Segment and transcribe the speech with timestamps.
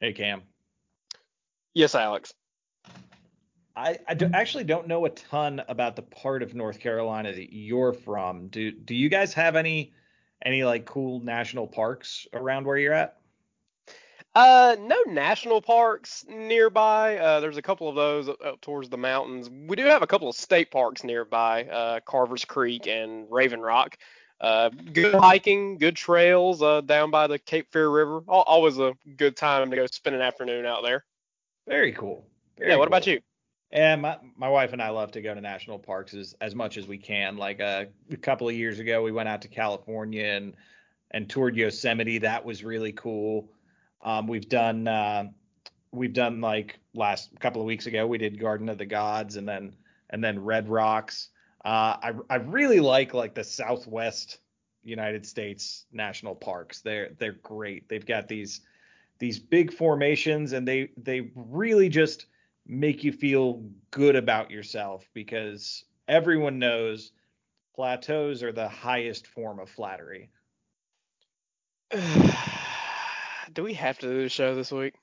[0.00, 0.42] Hey, Cam.
[1.74, 2.32] Yes, Alex.
[3.76, 7.54] I, I do, actually don't know a ton about the part of North Carolina that
[7.54, 8.48] you're from.
[8.48, 9.92] Do do you guys have any
[10.44, 13.18] any like cool national parks around where you're at?
[14.34, 17.18] Uh, no national parks nearby.
[17.18, 19.48] Uh, there's a couple of those up, up towards the mountains.
[19.48, 23.96] We do have a couple of state parks nearby, uh, Carver's Creek and Raven Rock.
[24.40, 28.22] Uh, good hiking, good trails uh, down by the Cape Fear River.
[28.28, 31.04] Always a good time to go spend an afternoon out there.
[31.66, 32.24] Very cool.
[32.56, 32.76] Very yeah.
[32.76, 32.96] What cool.
[32.96, 33.20] about you?
[33.70, 36.78] And my, my wife and I love to go to national parks as, as much
[36.78, 37.36] as we can.
[37.36, 40.54] Like uh, a couple of years ago, we went out to California and
[41.10, 42.18] and toured Yosemite.
[42.18, 43.50] That was really cool.
[44.02, 45.24] Um, we've done uh,
[45.92, 49.48] we've done like last couple of weeks ago, we did Garden of the Gods and
[49.48, 49.74] then
[50.10, 51.28] and then Red Rocks.
[51.64, 54.38] Uh, I I really like like the Southwest
[54.82, 56.80] United States national parks.
[56.80, 57.88] They're they're great.
[57.88, 58.60] They've got these
[59.18, 62.26] these big formations and they they really just
[62.66, 67.12] make you feel good about yourself because everyone knows
[67.74, 70.30] plateaus are the highest form of flattery.
[73.52, 74.94] do we have to do the show this week?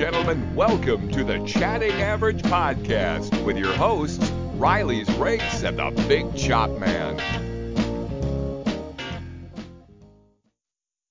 [0.00, 6.34] Gentlemen, welcome to the Chatting Average Podcast with your hosts, Riley's Rakes and the Big
[6.34, 7.18] Chop Man.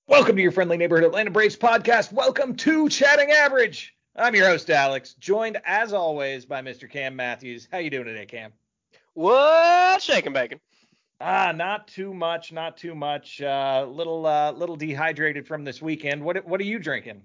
[0.08, 2.12] Welcome to your friendly neighborhood Atlanta Braves podcast.
[2.12, 3.94] Welcome to Chatting Average.
[4.16, 6.90] I'm your host Alex, joined as always by Mr.
[6.90, 7.68] Cam Matthews.
[7.70, 8.52] How you doing today, Cam?
[9.14, 10.58] What shaking bacon?
[11.20, 13.40] Ah, not too much, not too much.
[13.40, 16.24] Uh, little uh, little dehydrated from this weekend.
[16.24, 17.22] What what are you drinking?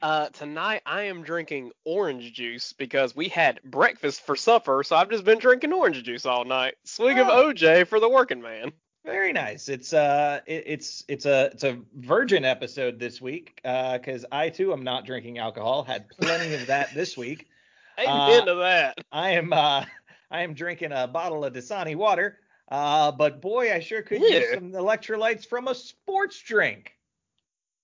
[0.00, 5.10] Uh, tonight I am drinking orange juice because we had breakfast for supper, so I've
[5.10, 6.74] just been drinking orange juice all night.
[6.84, 7.52] Swig of Oh.
[7.52, 8.72] OJ for the working man.
[9.04, 9.68] Very nice.
[9.68, 14.72] It's uh, it, it's it's a it's a virgin episode this week because I too
[14.72, 15.82] am not drinking alcohol.
[15.82, 17.46] Had plenty of that this week.
[17.98, 18.98] Amen to that.
[19.10, 19.84] I am uh,
[20.30, 22.38] I am drinking a bottle of Dasani water.
[22.70, 24.54] Uh, but boy, I sure could use Yeah.
[24.54, 26.92] some electrolytes from a sports drink.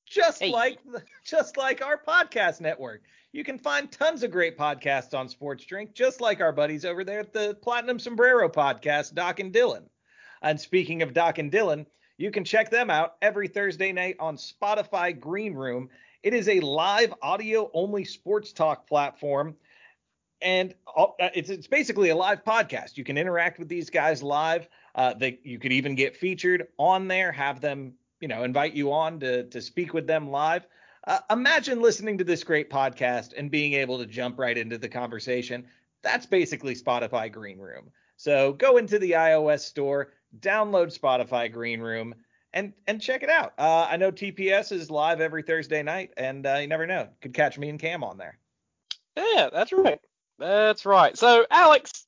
[0.06, 0.50] Just Hey.
[0.50, 0.78] like
[1.24, 3.02] just like our podcast network.
[3.32, 7.02] You can find tons of great podcasts on Sports Drink, just like our buddies over
[7.02, 9.84] there at the Platinum Sombrero podcast, Doc and Dylan.
[10.42, 14.36] And speaking of Doc and Dylan, you can check them out every Thursday night on
[14.36, 15.88] Spotify Green Room.
[16.22, 19.56] It is a live audio only sports talk platform
[20.40, 22.96] and uh, it's it's basically a live podcast.
[22.96, 24.68] You can interact with these guys live.
[24.94, 28.90] Uh, they you could even get featured on there, have them you know invite you
[28.90, 30.66] on to to speak with them live.
[31.06, 34.88] Uh, imagine listening to this great podcast and being able to jump right into the
[34.88, 35.66] conversation.
[36.00, 37.90] That's basically Spotify Green Room.
[38.16, 42.14] So go into the iOS store, download Spotify Green Room,
[42.54, 43.52] and and check it out.
[43.58, 47.34] Uh, I know TPS is live every Thursday night, and uh, you never know, could
[47.34, 48.38] catch me and Cam on there.
[49.18, 50.00] Yeah, that's right.
[50.38, 51.18] That's right.
[51.18, 52.06] So, Alex,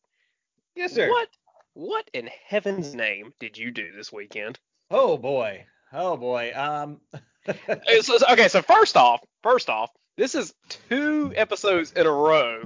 [0.75, 1.11] Yes, sir.
[1.11, 1.29] what
[1.75, 4.59] what in heaven's name did you do this weekend?
[4.91, 5.67] Oh boy.
[5.97, 6.53] Oh boy.
[6.55, 7.01] Um
[8.03, 12.63] so- okay, so first off, first off, this is two episodes in a row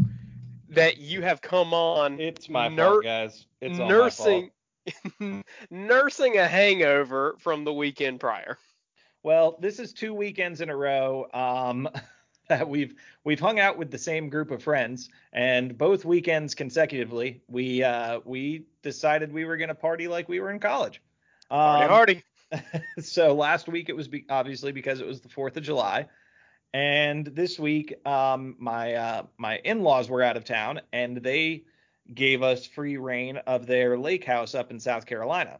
[0.71, 3.47] that you have come on it's my Ner- fault, guys.
[3.61, 4.51] It's nursing
[5.21, 5.45] fault.
[5.71, 8.59] nursing a hangover from the weekend prior.
[9.23, 11.89] Well, this is two weekends in a row um
[12.49, 17.43] that we've we've hung out with the same group of friends and both weekends consecutively
[17.49, 21.01] we uh we decided we were going to party like we were in college.
[21.49, 22.25] Um, hardy.
[23.01, 26.07] so last week it was be- obviously because it was the Fourth of July,
[26.73, 31.65] and this week um, my uh, my in-laws were out of town and they
[32.15, 35.59] gave us free rein of their lake house up in South Carolina.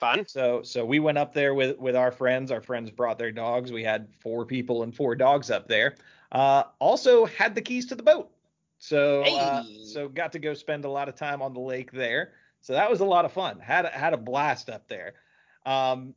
[0.00, 0.24] Fun.
[0.26, 2.50] So so we went up there with with our friends.
[2.50, 3.72] Our friends brought their dogs.
[3.72, 5.94] We had four people and four dogs up there.
[6.32, 8.30] Uh, also had the keys to the boat.
[8.78, 12.32] So uh, so got to go spend a lot of time on the lake there.
[12.60, 13.60] So that was a lot of fun.
[13.60, 15.14] Had a, had a blast up there.
[15.64, 16.14] Um,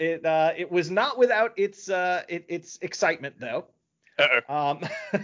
[0.00, 3.66] it uh, it was not without its uh, it, its excitement though.
[4.18, 4.54] Uh-oh.
[4.54, 4.80] Um,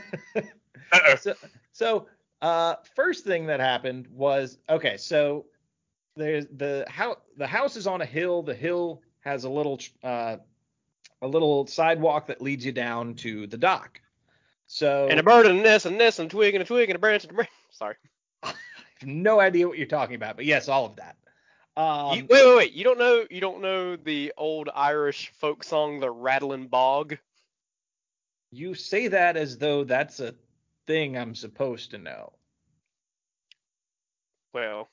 [0.92, 1.16] Uh-oh.
[1.16, 1.34] so,
[1.72, 2.06] so
[2.42, 4.96] uh, first thing that happened was okay.
[4.98, 5.46] So
[6.14, 7.16] there's the house.
[7.36, 8.42] The house is on a hill.
[8.42, 10.36] The hill has a little uh,
[11.22, 14.00] a little sidewalk that leads you down to the dock.
[14.66, 16.66] So And a bird and a nest and a nest and a twig and a
[16.66, 17.50] twig and a branch and a branch.
[17.70, 17.94] Sorry.
[18.42, 18.52] I
[18.98, 21.16] have no idea what you're talking about, but yes, all of that.
[21.76, 22.72] Um, you, wait, wait, wait.
[22.72, 27.18] You don't know you don't know the old Irish folk song, The Rattling Bog?
[28.56, 30.34] you say that as though that's a
[30.86, 32.32] thing I'm supposed to know.
[34.54, 34.88] Well,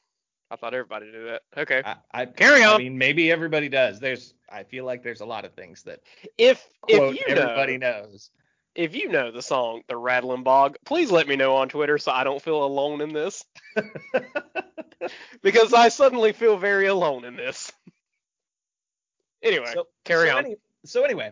[0.51, 1.44] I thought everybody knew that.
[1.57, 1.81] Okay.
[1.85, 4.00] I, I Carry I mean, maybe everybody does.
[4.00, 6.01] There's, I feel like there's a lot of things that
[6.38, 8.29] If quote if you everybody know knows.
[8.75, 12.12] If you know the song The Rattling Bog, please let me know on Twitter so
[12.12, 13.44] I don't feel alone in this.
[15.42, 17.72] because I suddenly feel very alone in this.
[19.42, 20.46] Anyway, So- carry so on.
[20.46, 20.56] any-
[20.86, 21.31] so anyway,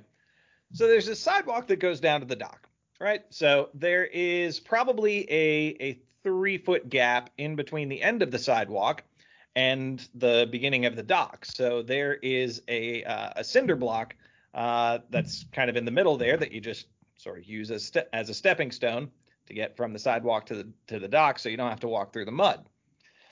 [0.73, 2.67] so there's a sidewalk that goes down to the dock,
[2.99, 3.23] right?
[3.29, 8.39] So there is probably a a three foot gap in between the end of the
[8.39, 9.03] sidewalk
[9.55, 11.45] and the beginning of the dock.
[11.45, 14.15] So there is a uh, a cinder block
[14.53, 16.87] uh, that's kind of in the middle there that you just
[17.21, 19.09] sort of use as ste- as a stepping stone
[19.47, 21.87] to get from the sidewalk to the to the dock, so you don't have to
[21.87, 22.65] walk through the mud.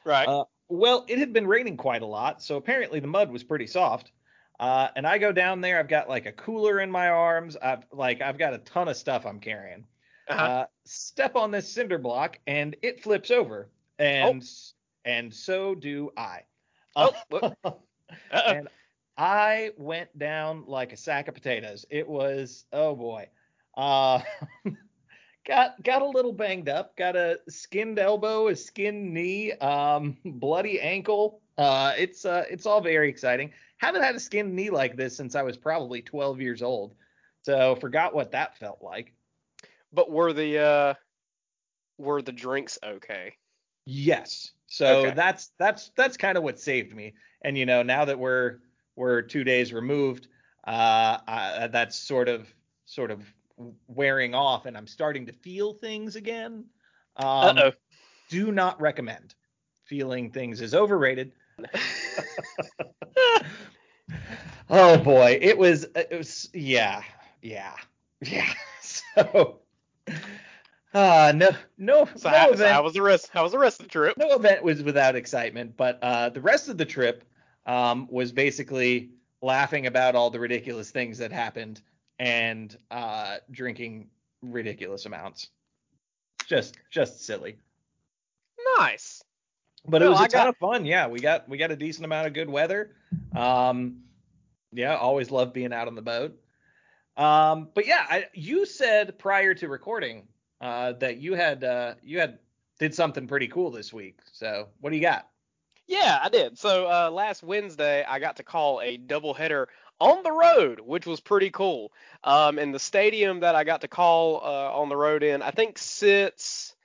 [0.06, 0.28] right.
[0.28, 3.66] Uh, well, it had been raining quite a lot, so apparently the mud was pretty
[3.66, 4.12] soft.
[4.60, 5.80] Uh, and I go down there.
[5.80, 7.58] I've got like a cooler in my arms.
[7.58, 9.86] I've like I've got a ton of stuff I'm carrying.
[10.28, 10.44] uh-huh.
[10.44, 14.44] Uh, step on this cinder block, and it flips over, and
[15.06, 16.42] and so do I.
[16.96, 17.14] Oh.
[17.32, 17.80] Uh-oh.
[18.34, 18.68] and
[19.18, 21.86] I went down like a sack of potatoes.
[21.90, 23.28] It was oh boy.
[23.76, 24.22] Uh,
[25.48, 26.96] got got a little banged up.
[26.96, 31.42] Got a skinned elbow, a skinned knee, um, bloody ankle.
[31.58, 33.52] Uh, it's uh, it's all very exciting.
[33.78, 36.96] Haven't had a skinned knee like this since I was probably 12 years old.
[37.44, 39.14] So forgot what that felt like.
[39.92, 40.94] But were the uh
[41.98, 43.36] were the drinks okay?
[43.86, 44.52] Yes.
[44.68, 45.14] So Okay.
[45.16, 47.14] that's that's that's kind of what saved me.
[47.42, 48.60] And you know, now that we're
[48.96, 50.28] we're two days removed,
[50.68, 52.54] uh, I, that's sort of
[52.86, 53.34] sort of
[53.88, 56.66] wearing off, and I'm starting to feel things again.
[57.18, 57.72] Um, Uh-oh.
[58.30, 59.36] Do not recommend.
[59.86, 61.32] Feeling things is overrated.
[64.70, 67.02] Oh boy, it was it was yeah
[67.42, 67.76] yeah
[68.22, 68.52] yeah.
[68.82, 69.60] So
[70.94, 73.30] uh no no So, no how, so event how was the rest?
[73.34, 74.18] How was the rest of the trip?
[74.18, 77.24] no event was without excitement, but uh, the rest of the trip
[77.66, 79.12] um, was basically
[79.42, 81.82] laughing about all the ridiculous things that happened
[82.20, 84.10] and uh, drinking
[84.42, 85.50] ridiculous amounts.
[86.48, 87.58] Just just silly.
[88.78, 89.24] Nice.
[89.88, 90.86] But it was a I ton got- of fun.
[90.86, 92.92] Yeah, we got we got a decent amount of good weather.
[93.36, 94.02] Um,
[94.74, 96.38] yeah, always love being out on the boat.
[97.18, 100.28] Um, but yeah, I, you said prior to recording
[100.62, 102.40] uh, that you had uh, you had
[102.80, 104.20] did something pretty cool this week.
[104.32, 105.28] So what do you got?
[105.88, 106.58] Yeah, I did.
[106.58, 109.66] So uh, last Wednesday, I got to call a doubleheader
[110.00, 111.92] on the road, which was pretty cool.
[112.24, 115.52] Um, and the stadium that I got to call uh, on the road in, I
[115.52, 116.76] think sits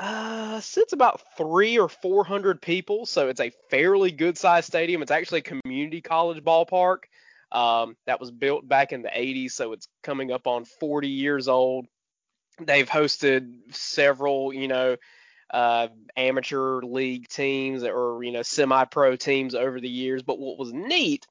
[0.00, 3.06] uh, sits about three or four hundred people.
[3.06, 5.02] So it's a fairly good sized stadium.
[5.02, 7.04] It's actually a community college ballpark
[7.52, 11.46] um, that was built back in the 80s, so it's coming up on 40 years
[11.46, 11.86] old.
[12.60, 14.96] They've hosted several, you know,
[15.52, 20.22] uh, amateur league teams or you know semi-pro teams over the years.
[20.22, 21.26] But what was neat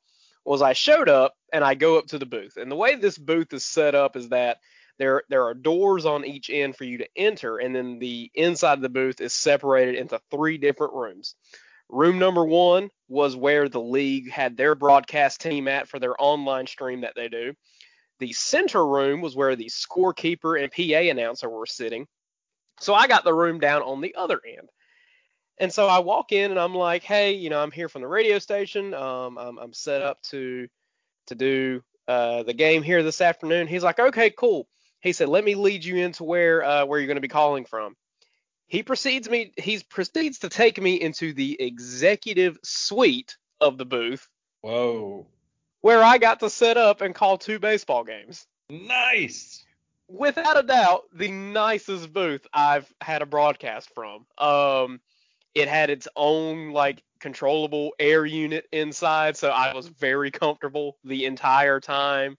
[0.45, 3.17] was I showed up and I go up to the booth, and the way this
[3.17, 4.57] booth is set up is that
[5.00, 8.73] there there are doors on each end for you to enter, and then the inside
[8.73, 11.35] of the booth is separated into three different rooms.
[11.89, 16.67] Room number one was where the league had their broadcast team at for their online
[16.67, 17.53] stream that they do.
[18.19, 22.07] The center room was where the scorekeeper and PA announcer were sitting.
[22.79, 24.69] So I got the room down on the other end.
[25.60, 28.07] And so I walk in and I'm like, hey, you know, I'm here from the
[28.07, 28.93] radio station.
[28.93, 30.67] Um, I'm, I'm set up to
[31.27, 33.67] to do uh, the game here this afternoon.
[33.67, 34.67] He's like, okay, cool.
[35.00, 37.65] He said, let me lead you into where uh, where you're going to be calling
[37.65, 37.95] from.
[38.67, 44.27] He proceeds me he proceeds to take me into the executive suite of the booth
[44.62, 45.27] Whoa.
[45.81, 48.48] where I got to set up and call two baseball games.
[48.69, 49.63] Nice.
[50.07, 54.25] Without a doubt, the nicest booth I've had a broadcast from.
[54.38, 55.00] Um,
[55.55, 61.25] it had its own like controllable air unit inside, so I was very comfortable the
[61.25, 62.38] entire time.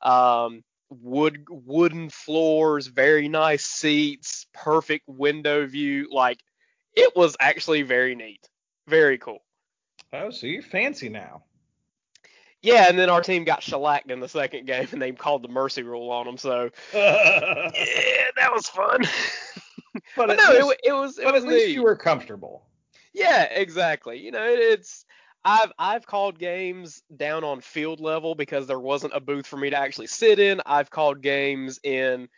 [0.00, 6.08] Um, wood wooden floors, very nice seats, perfect window view.
[6.10, 6.38] Like
[6.94, 8.48] it was actually very neat,
[8.86, 9.42] very cool.
[10.12, 11.42] Oh, so you're fancy now.
[12.60, 15.48] Yeah, and then our team got shellacked in the second game, and they called the
[15.48, 16.38] mercy rule on them.
[16.38, 17.70] So yeah,
[18.36, 19.02] that was fun.
[20.16, 22.64] but at no, least, it, it was it but was at least you were comfortable.
[23.12, 24.18] Yeah, exactly.
[24.18, 25.04] You know, it, it's
[25.44, 29.70] I've I've called games down on field level because there wasn't a booth for me
[29.70, 30.60] to actually sit in.
[30.64, 32.28] I've called games in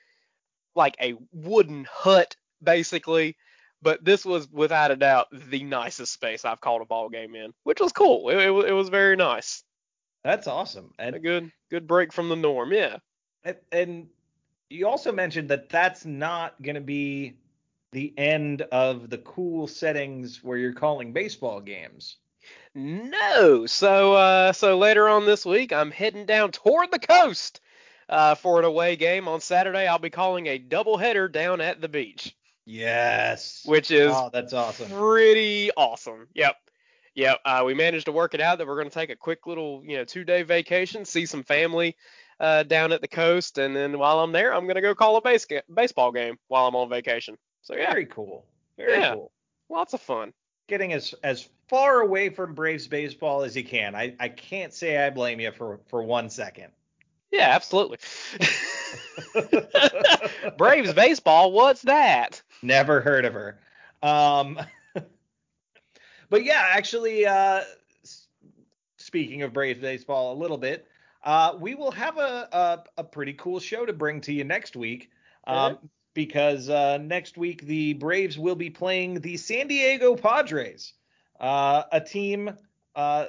[0.74, 3.36] like a wooden hut basically,
[3.82, 7.52] but this was without a doubt the nicest space I've called a ball game in,
[7.62, 8.30] which was cool.
[8.30, 9.62] It, it, it was very nice.
[10.24, 10.92] That's awesome.
[10.98, 12.72] And A good good break from the norm.
[12.72, 12.98] Yeah.
[13.44, 14.06] and- and
[14.70, 17.34] you also mentioned that that's not going to be
[17.94, 22.16] the end of the cool settings where you're calling baseball games.
[22.74, 23.66] No.
[23.66, 27.60] So uh so later on this week I'm heading down toward the coast
[28.08, 29.86] uh for an away game on Saturday.
[29.86, 32.36] I'll be calling a doubleheader down at the beach,
[32.66, 33.62] Yes.
[33.64, 34.90] which is oh, that's awesome.
[34.90, 36.26] pretty awesome.
[36.34, 36.56] Yep.
[37.14, 37.38] Yep.
[37.44, 39.82] Uh, we managed to work it out that we're going to take a quick little,
[39.86, 41.96] you know, two day vacation, see some family
[42.40, 45.16] uh, down at the coast, and then while I'm there, I'm going to go call
[45.16, 47.38] a base ga- baseball game while I'm on vacation.
[47.64, 48.46] So yeah, Very cool.
[48.76, 49.14] Very Yeah.
[49.14, 49.32] cool.
[49.68, 50.32] lots of fun.
[50.68, 53.94] Getting as as far away from Braves baseball as you can.
[53.94, 56.72] I, I can't say I blame you for for one second.
[57.30, 57.98] Yeah, absolutely.
[60.58, 62.42] Braves baseball, what's that?
[62.62, 63.58] Never heard of her.
[64.02, 64.58] Um,
[66.30, 67.62] but yeah, actually, uh,
[68.96, 70.86] speaking of Braves baseball a little bit,
[71.24, 74.76] uh, we will have a, a a pretty cool show to bring to you next
[74.76, 75.10] week.
[75.46, 75.78] Um,
[76.14, 80.94] because uh, next week the Braves will be playing the San Diego Padres,
[81.40, 82.56] uh, a team
[82.94, 83.26] uh,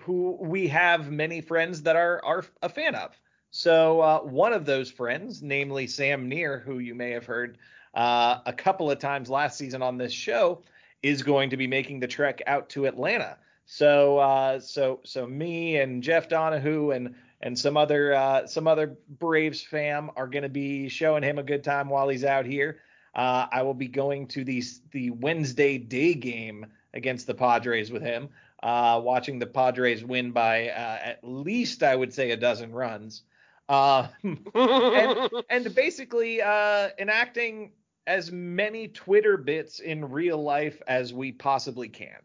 [0.00, 3.18] who we have many friends that are are a fan of.
[3.50, 7.58] So uh, one of those friends, namely Sam Neer, who you may have heard
[7.94, 10.62] uh, a couple of times last season on this show,
[11.02, 13.36] is going to be making the trek out to Atlanta.
[13.66, 18.96] So uh, so so me and Jeff Donahue and and some other uh, some other
[19.08, 22.80] Braves fam are going to be showing him a good time while he's out here.
[23.14, 24.62] Uh, I will be going to the
[24.92, 28.28] the Wednesday day game against the Padres with him,
[28.62, 33.22] uh, watching the Padres win by uh, at least I would say a dozen runs,
[33.68, 37.72] uh, and, and basically uh, enacting
[38.06, 42.20] as many Twitter bits in real life as we possibly can.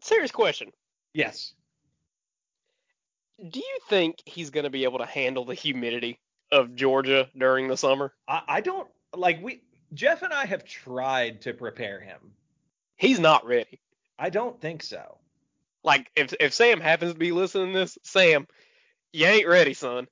[0.00, 0.70] Serious question.
[1.14, 1.54] Yes.
[3.38, 6.18] Do you think he's going to be able to handle the humidity
[6.50, 8.12] of Georgia during the summer?
[8.26, 9.62] I, I don't like we
[9.94, 12.18] Jeff and I have tried to prepare him.
[12.96, 13.80] He's not ready.
[14.18, 15.18] I don't think so.
[15.84, 18.46] Like if if Sam happens to be listening to this, Sam,
[19.12, 20.08] you ain't ready, son,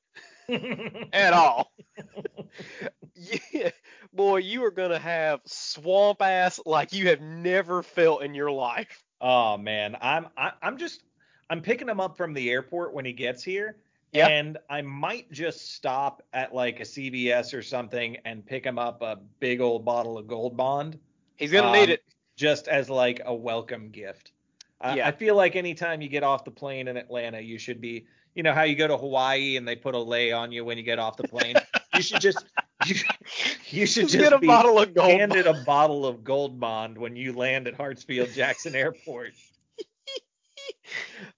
[1.12, 1.72] at all.
[3.52, 3.70] yeah,
[4.12, 9.02] boy, you are gonna have swamp ass like you have never felt in your life.
[9.20, 11.02] oh man, I'm I, I'm just
[11.50, 13.76] I'm picking him up from the airport when he gets here.
[14.12, 14.28] Yeah.
[14.28, 19.02] And I might just stop at like a CVS or something and pick him up
[19.02, 20.98] a big old bottle of Gold Bond
[21.36, 22.04] He's gonna Um, need it.
[22.36, 24.30] just as like a welcome gift.
[24.80, 25.08] I, Yeah.
[25.08, 28.44] I feel like anytime you get off the plane in Atlanta, you should be, you
[28.44, 30.84] know, how you go to Hawaii and they put a lei on you when you
[30.84, 31.56] get off the plane.
[31.96, 32.44] you should just,
[32.86, 32.94] you,
[33.70, 35.10] you should Just just get a be bottle of gold.
[35.10, 39.32] handed a bottle of Gold Bond when you land at Hartsfield Jackson Airport.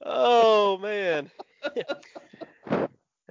[0.04, 1.30] Oh man.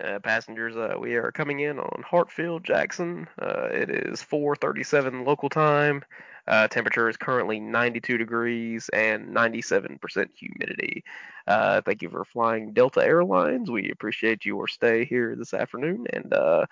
[0.04, 3.28] Uh, passengers, uh, we are coming in on Hartfield Jackson.
[3.42, 6.04] Uh, it is 4:37 local time.
[6.48, 11.04] Uh, temperature is currently 92 degrees and 97% humidity.
[11.48, 13.72] Uh, thank you for flying Delta Airlines.
[13.72, 16.66] We appreciate your stay here this afternoon, and uh,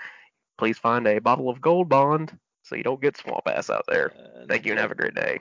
[0.58, 4.12] please find a bottle of Gold Bond so you don't get swamp ass out there.
[4.36, 5.40] And Thank you, and have a great day.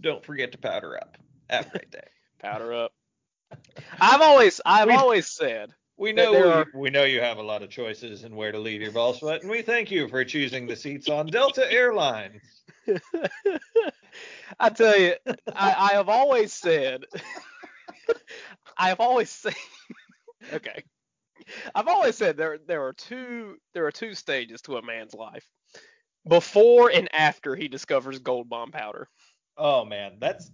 [0.00, 1.18] Don't forget to powder up.
[1.50, 2.06] Have a great day.
[2.40, 2.92] Powder up.
[4.00, 7.62] I've always, I've always said We know we, are- we know you have a lot
[7.62, 10.66] of choices in where to leave your ball sweat, and we thank you for choosing
[10.66, 12.42] the seats on Delta Airlines.
[14.60, 15.14] I tell you,
[15.54, 17.02] I, I have always said,
[18.76, 19.54] I have always said,
[20.52, 20.82] okay,
[21.74, 25.46] I've always said there there are two there are two stages to a man's life,
[26.26, 29.08] before and after he discovers gold bond powder.
[29.56, 30.50] Oh man, that's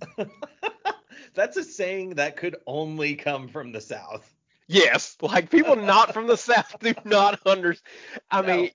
[1.34, 4.32] that's a saying that could only come from the South.
[4.66, 8.20] Yes, like people not from the South do not understand.
[8.30, 8.46] I No.
[8.46, 8.70] mean,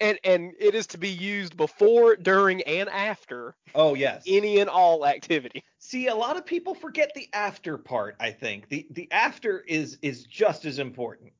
[0.00, 4.24] and and it is to be used before, during, and after Oh yes.
[4.26, 5.64] any and all activity.
[5.78, 8.16] See, a lot of people forget the after part.
[8.20, 11.32] I think the the after is is just as important.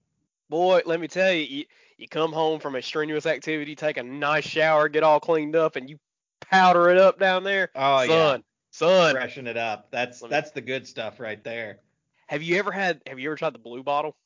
[0.48, 1.64] Boy, let me tell you, you,
[1.96, 5.76] you come home from a strenuous activity, take a nice shower, get all cleaned up,
[5.76, 5.98] and you
[6.40, 7.70] powder it up down there.
[7.74, 9.14] Oh son, son.
[9.14, 9.90] freshen it up.
[9.90, 11.80] That's me- that's the good stuff right there.
[12.28, 13.00] Have you ever had?
[13.06, 14.16] Have you ever tried the blue bottle?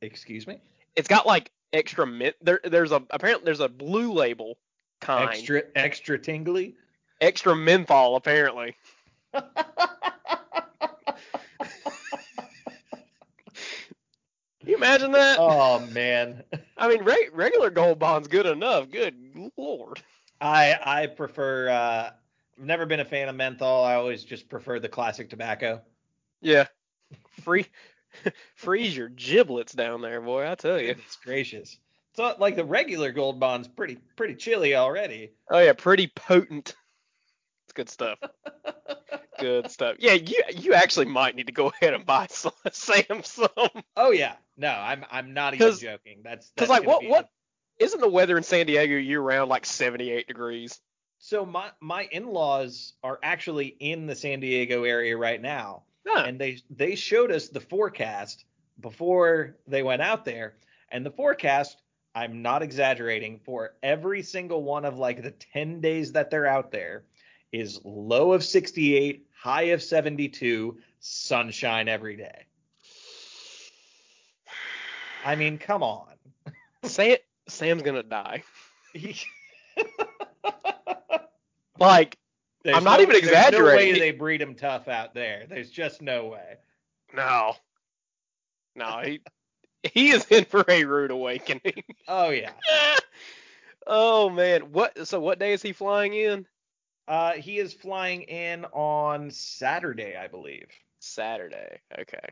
[0.00, 0.58] Excuse me.
[0.96, 2.36] It's got like extra mint.
[2.42, 4.56] There, there's a apparently there's a blue label
[5.00, 6.76] kind, extra, Extra tingly.
[7.20, 8.76] extra menthol apparently.
[14.66, 15.36] You imagine that?
[15.38, 16.42] oh man.
[16.78, 18.90] I mean, re- regular gold bond's good enough.
[18.90, 19.14] Good
[19.58, 20.00] lord.
[20.40, 21.68] I I prefer.
[21.68, 22.10] uh
[22.58, 23.84] I've never been a fan of menthol.
[23.84, 25.82] I always just prefer the classic tobacco.
[26.40, 26.66] Yeah.
[27.42, 27.66] Free
[28.54, 30.88] freeze your giblets down there, boy, I tell you.
[30.88, 31.78] Goodness gracious.
[32.14, 35.32] So like the regular gold bond's pretty pretty chilly already.
[35.50, 36.74] Oh yeah, pretty potent.
[37.66, 38.18] It's good stuff.
[39.40, 39.96] good stuff.
[39.98, 43.48] Yeah, you you actually might need to go ahead and buy some, Sam some.
[43.96, 44.36] Oh yeah.
[44.56, 46.20] No, I'm I'm not even joking.
[46.22, 47.28] That's Because that's like what what
[47.80, 50.80] isn't the weather in San Diego year round like 78 degrees?
[51.24, 56.24] So my my in-laws are actually in the San Diego area right now, Huh.
[56.26, 58.44] and they they showed us the forecast
[58.78, 60.56] before they went out there,
[60.90, 61.80] and the forecast.
[62.14, 63.40] I'm not exaggerating.
[63.42, 67.04] For every single one of like the 10 days that they're out there,
[67.52, 72.44] is low of 68, high of 72, sunshine every day.
[75.24, 76.12] I mean, come on.
[76.82, 77.16] Sam
[77.48, 78.42] Sam's gonna die.
[81.78, 82.18] There's Like
[82.66, 83.92] I'm not no- even there's No exaggerating.
[83.94, 85.46] way they breed him tough out there.
[85.48, 86.56] There's just no way.
[87.12, 87.54] no,
[88.76, 89.20] no, he
[89.82, 91.82] he is in for a rude awakening.
[92.08, 92.52] Oh yeah.
[93.86, 95.06] oh man, what?
[95.06, 96.46] So what day is he flying in?
[97.06, 100.68] Uh, he is flying in on Saturday, I believe.
[101.00, 101.80] Saturday.
[101.98, 102.26] Okay.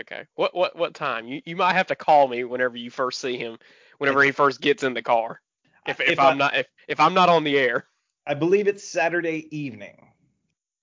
[0.00, 0.24] Okay.
[0.36, 1.26] What what what time?
[1.28, 3.58] You you might have to call me whenever you first see him,
[3.98, 5.40] whenever he first gets in the car.
[5.86, 7.86] If if, If I'm I- not if, if I'm not on the air,
[8.26, 10.08] I believe it's Saturday evening.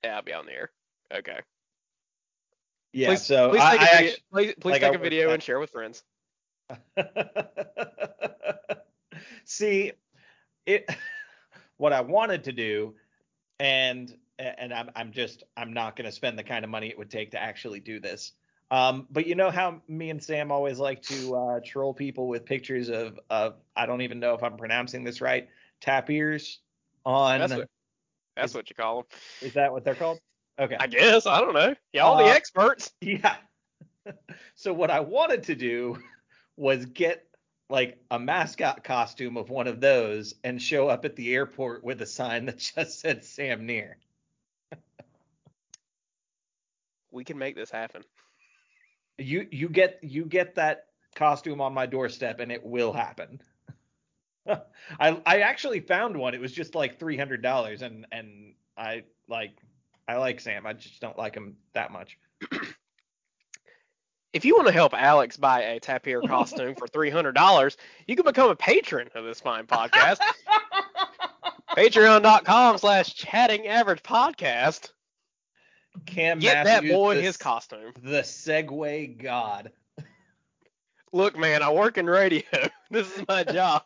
[0.04, 0.72] yeah, I'll be on the air.
[1.14, 1.40] Okay.
[2.94, 3.10] Yeah.
[3.10, 5.32] please, so please I, take a I video, please, please like, take I a video
[5.32, 6.04] and share with friends.
[9.46, 9.92] See,
[10.66, 10.90] it
[11.78, 12.96] what I wanted to do,
[13.60, 16.98] and and I'm I'm just I'm not going to spend the kind of money it
[16.98, 18.32] would take to actually do this.
[18.72, 22.46] Um, but you know how me and Sam always like to uh, troll people with
[22.46, 25.50] pictures of of I don't even know if I'm pronouncing this right
[25.82, 26.60] tap ears
[27.06, 27.40] on.
[27.40, 27.70] That's what
[28.36, 29.06] that's what you call them.
[29.42, 30.20] Is that what they're called?
[30.60, 30.76] Okay.
[30.80, 31.76] I guess I don't know.
[31.94, 32.92] Y'all the Uh, experts.
[33.02, 33.36] Yeah.
[34.56, 35.98] so what I wanted to do
[36.58, 37.26] was get
[37.70, 42.02] like a mascot costume of one of those and show up at the airport with
[42.02, 43.98] a sign that just said Sam Near.
[47.12, 48.04] We can make this happen.
[49.18, 53.40] You you get you get that costume on my doorstep and it will happen.
[55.00, 56.34] I I actually found one.
[56.34, 59.58] It was just like three hundred dollars and and I like
[60.08, 60.66] I like Sam.
[60.66, 62.18] I just don't like him that much.
[64.34, 67.78] If you want to help Alex buy a tapir costume for three hundred dollars,
[68.08, 70.18] you can become a patron of this fine podcast.
[71.78, 74.92] Patreon.com slash chatting average podcast.
[76.06, 77.94] Cam Get Matthews, that boy the, his costume.
[78.02, 79.72] the Segway God.
[81.14, 82.42] Look, man, I work in radio.
[82.92, 83.82] This is my job.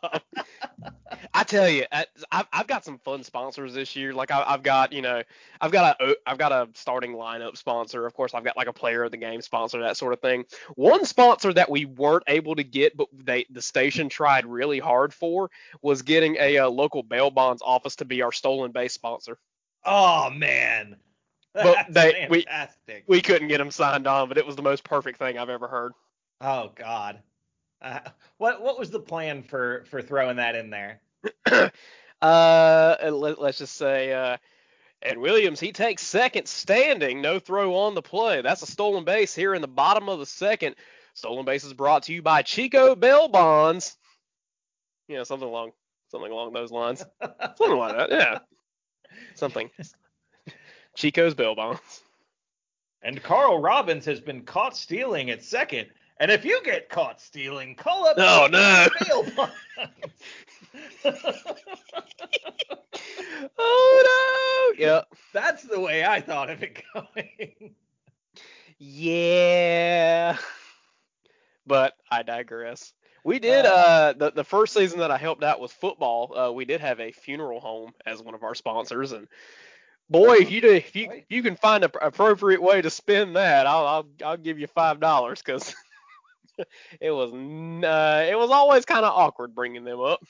[1.32, 4.12] I tell you, I- I've, I've got some fun sponsors this year.
[4.12, 5.22] Like I, I've got, you know,
[5.62, 8.04] I've got a, I've got a starting lineup sponsor.
[8.04, 10.44] Of course, I've got like a player of the game sponsor, that sort of thing.
[10.74, 15.14] One sponsor that we weren't able to get, but they, the station tried really hard
[15.14, 19.38] for, was getting a, uh local bail bonds office to be our stolen base sponsor.
[19.86, 20.96] Oh man.
[21.54, 22.44] But That's they- we-
[23.06, 25.66] We couldn't get them signed on, but it was the most perfect thing I've ever
[25.68, 25.92] heard.
[26.40, 27.20] Oh God.
[27.80, 28.00] Uh,
[28.38, 31.00] what what was the plan for for throwing that in there?
[32.20, 34.36] Uh, let, us just say, uh,
[35.02, 38.42] Ed Williams, he takes second standing, no throw on the play.
[38.42, 40.74] That's a stolen base here in the bottom of the second.
[41.14, 43.96] Stolen base is brought to you by Chico Bell Bonds.
[45.06, 45.72] Yeah, something along
[46.10, 47.04] something along those lines.
[47.56, 48.38] something like that, yeah.
[49.34, 49.70] Something.
[50.96, 52.02] Chico's Bell Bonds.
[53.02, 55.88] And Carl Robbins has been caught stealing at second.
[56.20, 58.88] And if you get caught stealing, call up Oh, no.
[63.58, 64.84] Oh no!
[64.84, 65.08] Yep.
[65.32, 67.74] That's the way I thought of it going.
[68.78, 70.36] Yeah.
[71.66, 72.92] But I digress.
[73.24, 76.52] We did Uh, uh the, the first season that I helped out with football, uh
[76.52, 79.28] we did have a funeral home as one of our sponsors and
[80.10, 83.66] boy, if you do, if you you can find an appropriate way to spend that,
[83.66, 85.74] I'll I'll, I'll give you five dollars because
[87.00, 90.20] it was uh, it was always kind of awkward bringing them up.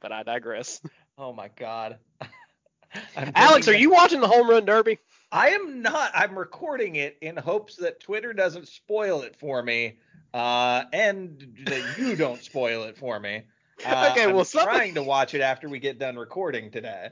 [0.00, 0.80] But I digress.
[1.20, 1.98] Oh my god.
[3.34, 5.00] Alex, are you watching the home run derby?
[5.32, 6.12] I am not.
[6.14, 9.98] I'm recording it in hopes that Twitter doesn't spoil it for me,
[10.32, 13.42] uh, and that you don't spoil it for me.
[13.84, 17.08] Uh, Okay, I'm well, something- trying to watch it after we get done recording today.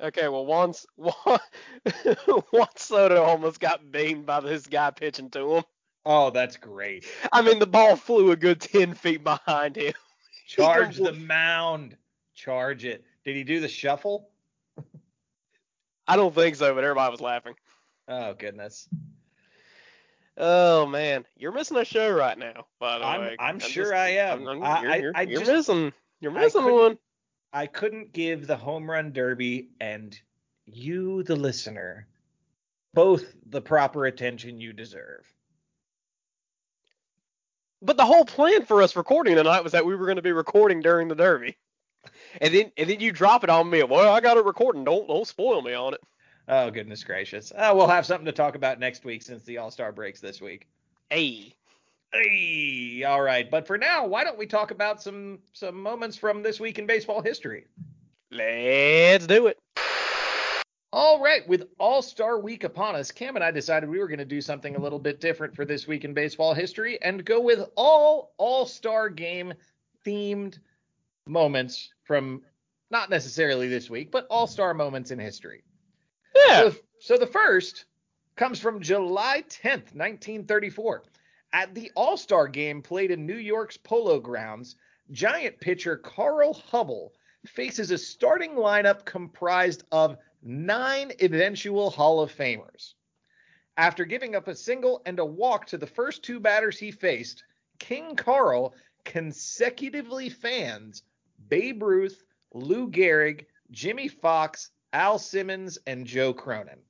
[0.00, 1.38] Okay, well, once Juan,
[2.50, 5.64] Juan Soto almost got beamed by this guy pitching to him.
[6.06, 7.04] Oh, that's great.
[7.32, 9.92] I mean, the ball flew a good ten feet behind him.
[10.46, 11.96] Charge the mound.
[12.34, 13.04] Charge it.
[13.24, 14.30] Did he do the shuffle?
[16.06, 17.54] I don't think so, but everybody was laughing.
[18.08, 18.88] Oh goodness.
[20.38, 22.64] Oh man, you're missing a show right now.
[22.78, 24.46] By the I'm- way, I'm sure just- I am.
[24.48, 25.92] I'm- I- you're, I- you're, I you're just- missing.
[26.20, 26.98] You're missing couldn't- one.
[27.52, 30.18] I couldn't give the home run derby and
[30.66, 32.06] you, the listener,
[32.94, 35.26] both the proper attention you deserve.
[37.80, 40.32] But the whole plan for us recording tonight was that we were going to be
[40.32, 41.56] recording during the derby.
[42.40, 43.82] And then and then you drop it on me.
[43.82, 44.84] Well, I got it recording.
[44.84, 46.00] Don't don't spoil me on it.
[46.48, 47.52] Oh goodness gracious.
[47.54, 50.40] Uh, we'll have something to talk about next week since the All Star breaks this
[50.40, 50.66] week.
[51.10, 51.54] Hey.
[52.12, 53.50] Hey, all right.
[53.50, 56.86] But for now, why don't we talk about some some moments from this week in
[56.86, 57.66] baseball history?
[58.30, 59.58] Let's do it.
[60.90, 64.18] All right, with All Star Week upon us, Cam and I decided we were going
[64.18, 67.40] to do something a little bit different for this week in baseball history and go
[67.40, 69.52] with all All Star Game
[70.06, 70.58] themed
[71.26, 72.42] moments from
[72.90, 75.62] not necessarily this week, but All Star moments in history.
[76.34, 76.70] Yeah.
[76.70, 77.84] So, so the first
[78.36, 81.02] comes from July 10th, 1934.
[81.52, 84.76] At the All Star game played in New York's Polo Grounds,
[85.10, 87.10] Giant pitcher Carl Hubbell
[87.46, 92.94] faces a starting lineup comprised of nine eventual Hall of Famers.
[93.76, 97.44] After giving up a single and a walk to the first two batters he faced,
[97.78, 98.74] King Carl
[99.04, 101.02] consecutively fans
[101.48, 106.80] Babe Ruth, Lou Gehrig, Jimmie Foxx, Al Simmons, and Joe Cronin.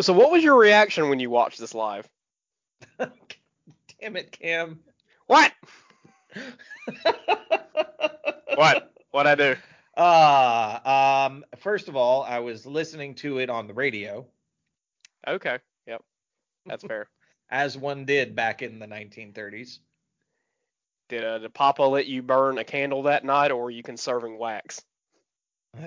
[0.00, 2.08] So what was your reaction when you watched this live?
[2.98, 4.80] Damn it, Cam.
[5.26, 5.52] What?
[8.54, 8.92] What?
[9.12, 9.56] What'd I do?
[9.96, 14.26] Uh, um, first of all, I was listening to it on the radio,
[15.26, 15.58] Okay.
[15.86, 16.02] Yep.
[16.66, 17.08] That's fair.
[17.50, 19.78] as one did back in the 1930s.
[21.08, 24.38] Did uh, did Papa let you burn a candle that night, or were you conserving
[24.38, 24.82] wax?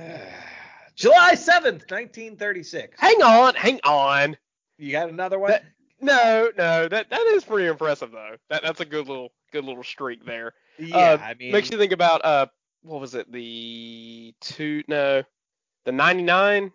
[0.96, 3.00] July 7th, 1936.
[3.00, 4.38] Hang on, hang on.
[4.78, 5.52] You got another one?
[5.52, 5.66] That-
[6.02, 8.36] No, no, that that is pretty impressive though.
[8.50, 10.54] That that's a good little good little streak there.
[10.78, 12.46] yeah, uh, I mean, Makes you think about uh
[12.86, 15.24] what was it the two no
[15.86, 16.72] the 99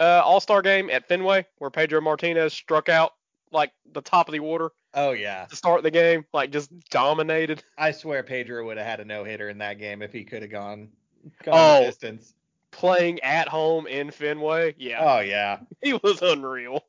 [0.00, 3.12] uh All-Star game at Fenway where Pedro Martinez struck out
[3.52, 5.44] like the top of the order oh yeah.
[5.46, 7.62] to start the game, like just dominated.
[7.78, 10.42] I swear Pedro would have had a no hitter in that game if he could
[10.42, 10.88] have gone,
[11.44, 11.84] gone Oh.
[11.84, 12.34] distance.
[12.72, 15.58] Playing at home in Fenway, yeah, Oh yeah.
[15.82, 16.84] he was unreal.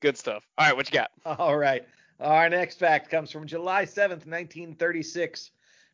[0.00, 0.42] Good stuff.
[0.56, 1.10] All right, what you got?
[1.38, 1.86] All right.
[2.20, 5.50] Our next fact comes from July 7th, 1936.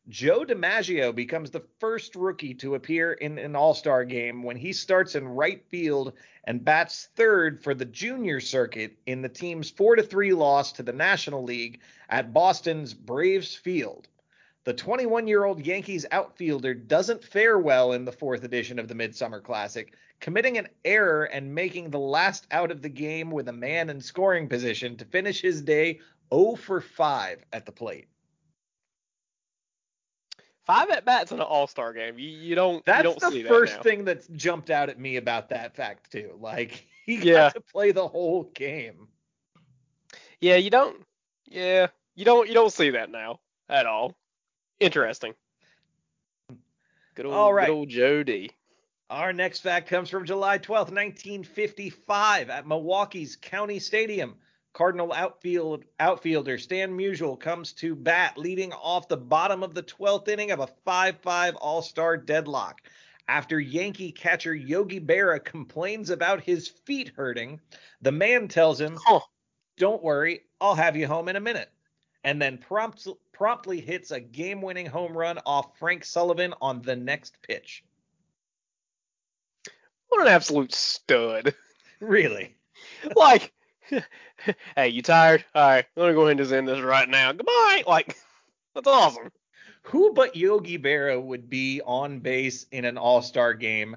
[0.08, 4.72] Joe DiMaggio becomes the first rookie to appear in an All Star game when he
[4.72, 10.02] starts in right field and bats third for the junior circuit in the team's 4
[10.02, 14.08] 3 loss to the National League at Boston's Braves Field.
[14.64, 18.96] The 21 year old Yankees outfielder doesn't fare well in the fourth edition of the
[18.96, 23.52] Midsummer Classic, committing an error and making the last out of the game with a
[23.52, 26.00] man in scoring position to finish his day
[26.34, 28.08] 0 for 5 at the plate.
[30.64, 32.18] Five at bats in an All-Star game.
[32.18, 34.98] You, you don't That's you don't the see first that thing that's jumped out at
[34.98, 36.38] me about that fact too.
[36.40, 37.48] Like he got Yeah.
[37.50, 39.08] to play the whole game.
[40.40, 40.96] Yeah, you don't.
[41.48, 42.48] Yeah, you don't.
[42.48, 44.14] You don't see that now at all.
[44.80, 45.34] Interesting.
[47.14, 47.66] Good old, All right.
[47.66, 48.50] good old Joe D.
[49.10, 54.36] Our next fact comes from July 12th, 1955, at Milwaukee's County Stadium.
[54.72, 60.28] Cardinal outfield outfielder Stan Musial comes to bat, leading off the bottom of the 12th
[60.28, 62.80] inning of a 5-5 All-Star deadlock.
[63.28, 67.60] After Yankee catcher Yogi Berra complains about his feet hurting,
[68.00, 69.20] the man tells him, Huh.
[69.76, 71.70] "Don't worry, I'll have you home in a minute."
[72.24, 77.84] And then promptly hits a game-winning home run off Frank Sullivan on the next pitch?
[80.08, 81.54] What an absolute stud.
[82.00, 82.56] Really?
[83.16, 83.52] like,
[84.76, 85.44] hey, you tired?
[85.54, 87.32] All right, let me go ahead and just end this right now.
[87.32, 87.84] Goodbye.
[87.86, 88.16] Like,
[88.74, 89.30] that's awesome.
[89.84, 93.96] Who but Yogi Berra would be on base in an All-Star game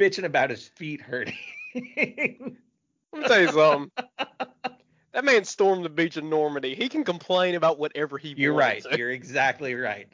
[0.00, 1.36] bitching about his feet hurting?
[1.74, 3.90] Let me tell you something.
[5.12, 6.74] that man stormed the beach of Normandy.
[6.74, 8.82] He can complain about whatever he You're right.
[8.82, 8.96] to.
[8.96, 10.08] You're exactly right.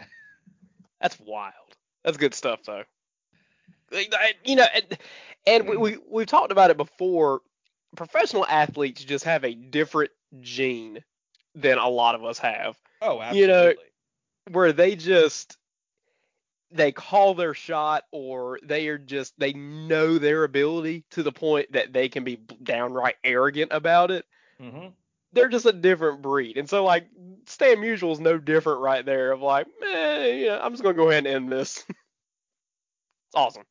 [1.00, 1.52] That's wild.
[2.02, 2.84] That's good stuff, though.
[4.44, 4.98] You know, and,
[5.46, 5.80] and we, mm.
[5.80, 7.40] we we've talked about it before.
[7.96, 11.02] Professional athletes just have a different gene
[11.54, 13.40] than a lot of us have, Oh, absolutely.
[13.40, 13.74] You know,
[14.50, 15.56] where they just
[16.70, 21.72] they call their shot or they are just they know their ability to the point
[21.72, 24.24] that they can be downright arrogant about it.
[24.60, 24.88] hmm
[25.32, 26.56] they're just a different breed.
[26.56, 27.08] And so like
[27.46, 30.94] Stan Musial is no different right there of like, eh, you know, I'm just gonna
[30.94, 31.84] go ahead and end this.
[31.88, 31.96] it's
[33.34, 33.64] awesome.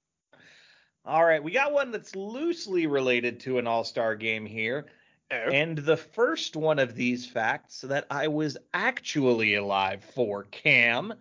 [1.05, 4.85] All right, we got one that's loosely related to an All-Star game here.
[5.31, 11.13] Oh, And the first one of these facts that I was actually alive for, Cam,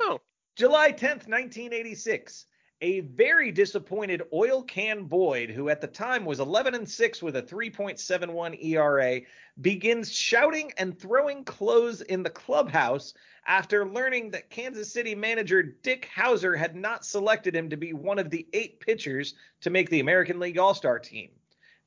[0.00, 0.20] oh,
[0.54, 2.46] July 10th, 1986.
[2.82, 7.36] A very disappointed oil can Boyd, who at the time was 11 and 6 with
[7.36, 9.20] a 3.71 ERA,
[9.60, 13.14] begins shouting and throwing clothes in the clubhouse
[13.46, 18.18] after learning that Kansas City manager Dick Howser had not selected him to be one
[18.18, 21.30] of the eight pitchers to make the American League All Star team.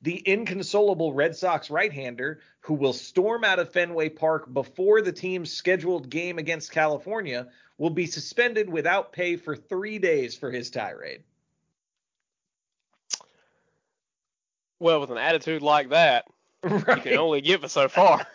[0.02, 5.12] The inconsolable Red Sox right hander, who will storm out of Fenway Park before the
[5.12, 10.70] team's scheduled game against California, will be suspended without pay for three days for his
[10.70, 11.22] tirade.
[14.80, 16.24] well, with an attitude like that,
[16.68, 18.26] you can only get it so far.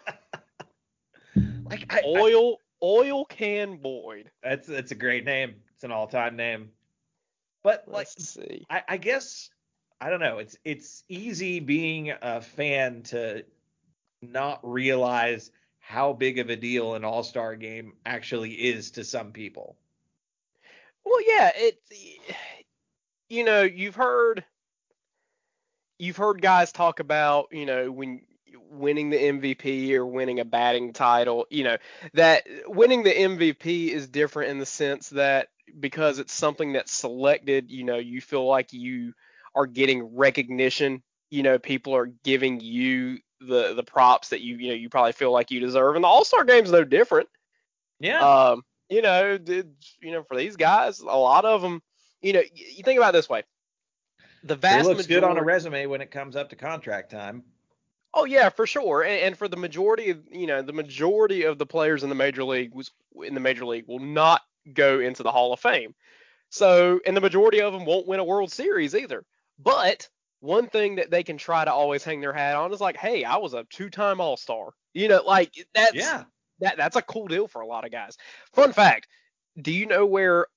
[1.35, 4.29] like I- oil, oil can Boyd.
[4.43, 5.55] that's that's a great name.
[5.73, 6.69] It's an all-time name.
[7.63, 8.65] But like Let's see.
[8.69, 9.49] I, I guess
[9.99, 10.37] I don't know.
[10.37, 13.43] It's it's easy being a fan to
[14.21, 19.77] not realize how big of a deal an all-star game actually is to some people.
[21.03, 21.79] Well, yeah, it.
[23.29, 24.45] You know, you've heard.
[25.97, 28.21] You've heard guys talk about, you know, when
[28.69, 31.77] winning the MVP or winning a batting title, you know,
[32.13, 35.47] that winning the MVP is different in the sense that
[35.79, 39.13] because it's something that's selected, you know, you feel like you
[39.55, 44.69] are getting recognition, you know, people are giving you the the props that you you
[44.69, 47.29] know you probably feel like you deserve and the All-Star game's no different.
[47.99, 48.21] Yeah.
[48.21, 51.81] Um, you know, did you know for these guys, a lot of them,
[52.21, 53.43] you know, you think about it this way.
[54.43, 57.43] The it vast looks good on a resume when it comes up to contract time.
[58.15, 59.03] Oh yeah, for sure.
[59.03, 62.15] And, and for the majority of you know the majority of the players in the
[62.15, 62.91] major league was
[63.23, 64.41] in the major league will not
[64.73, 65.93] go into the Hall of Fame.
[66.49, 69.25] So and the majority of them won't win a World Series either.
[69.59, 70.07] But
[70.39, 73.23] one thing that they can try to always hang their hat on is like, hey,
[73.23, 74.71] I was a two-time All-Star.
[74.93, 76.23] You know, like that's Yeah.
[76.59, 78.15] that that's a cool deal for a lot of guys.
[78.53, 79.07] Fun fact:
[79.61, 80.47] Do you know where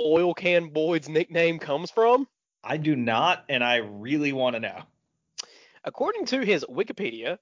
[0.00, 2.28] Oil Can Boyd's nickname comes from?
[2.62, 4.82] I do not, and I really want to know.
[5.88, 7.38] According to his Wikipedia,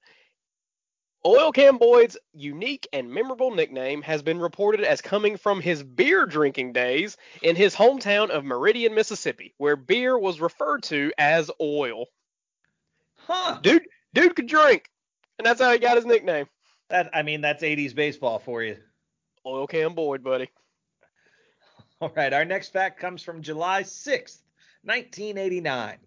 [1.25, 6.25] Oil Can Boyd's unique and memorable nickname has been reported as coming from his beer
[6.25, 12.05] drinking days in his hometown of Meridian, Mississippi, where beer was referred to as oil.
[13.17, 13.59] Huh.
[13.61, 13.83] Dude,
[14.13, 14.89] dude could drink,
[15.37, 16.47] and that's how he got his nickname.
[16.87, 18.77] That I mean that's 80s baseball for you.
[19.45, 20.49] Oil Can Boyd, buddy.
[21.99, 24.39] All right, our next fact comes from July 6th,
[24.83, 25.97] 1989.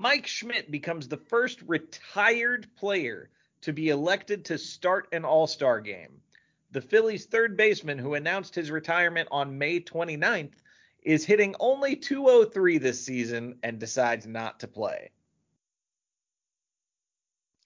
[0.00, 3.28] Mike Schmidt becomes the first retired player
[3.60, 6.22] to be elected to start an All-Star game.
[6.70, 10.54] The Phillies' third baseman who announced his retirement on May 29th
[11.02, 15.10] is hitting only 203 this season and decides not to play.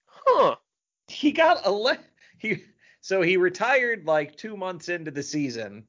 [0.05, 0.57] Huh.
[1.07, 2.03] He got ele-
[2.37, 2.65] he
[2.99, 5.85] so he retired like 2 months into the season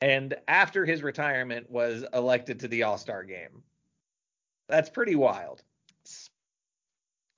[0.00, 3.62] and after his retirement was elected to the All-Star game.
[4.68, 5.62] That's pretty wild.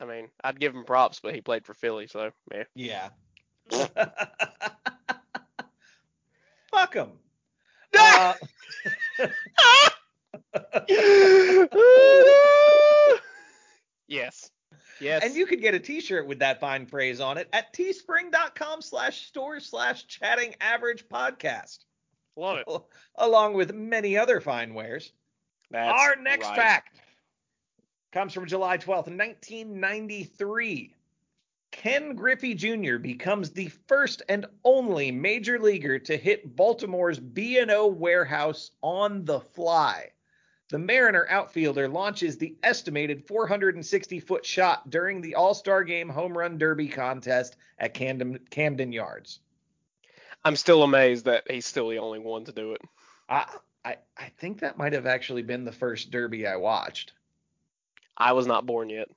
[0.00, 2.64] I mean, I'd give him props, but he played for Philly, so yeah.
[2.74, 3.08] Yeah.
[6.70, 7.10] Fuck him.
[7.98, 8.34] Uh,
[14.08, 14.50] yes.
[15.00, 15.24] Yes.
[15.24, 19.26] and you could get a t-shirt with that fine phrase on it at teespring.com slash
[19.26, 21.78] store slash chatting average podcast
[22.36, 22.66] love it.
[23.16, 25.12] along with many other fine wares
[25.70, 26.56] That's our next right.
[26.56, 27.00] fact
[28.12, 30.94] comes from july 12th 1993
[31.70, 32.96] Ken Griffey Jr.
[32.96, 40.10] becomes the first and only major leaguer to hit Baltimore's B&O warehouse on the fly.
[40.70, 46.36] The Mariner outfielder launches the estimated 460 foot shot during the All Star Game Home
[46.36, 49.40] Run Derby contest at Camden, Camden Yards.
[50.44, 52.82] I'm still amazed that he's still the only one to do it.
[53.28, 53.46] I,
[53.84, 57.12] I, I think that might have actually been the first Derby I watched.
[58.18, 59.08] I was not born yet.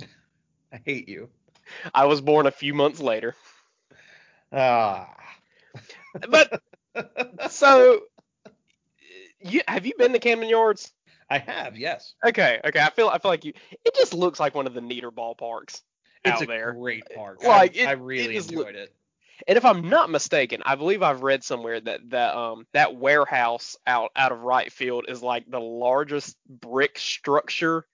[0.72, 1.28] I hate you.
[1.92, 3.34] I was born a few months later.
[4.52, 5.08] Ah.
[6.28, 6.62] But
[7.50, 8.00] so,
[9.40, 10.92] you have you been to Camden Yards?
[11.28, 12.14] I have, yes.
[12.24, 12.80] Okay, okay.
[12.80, 13.54] I feel I feel like you.
[13.84, 15.80] It just looks like one of the neater ballparks
[16.24, 16.72] It's out a there.
[16.72, 17.42] great park.
[17.42, 18.94] Like, I, it- I really look- enjoyed it.
[19.48, 23.76] And if I'm not mistaken, I believe I've read somewhere that that um that warehouse
[23.86, 27.84] out out of right field is like the largest brick structure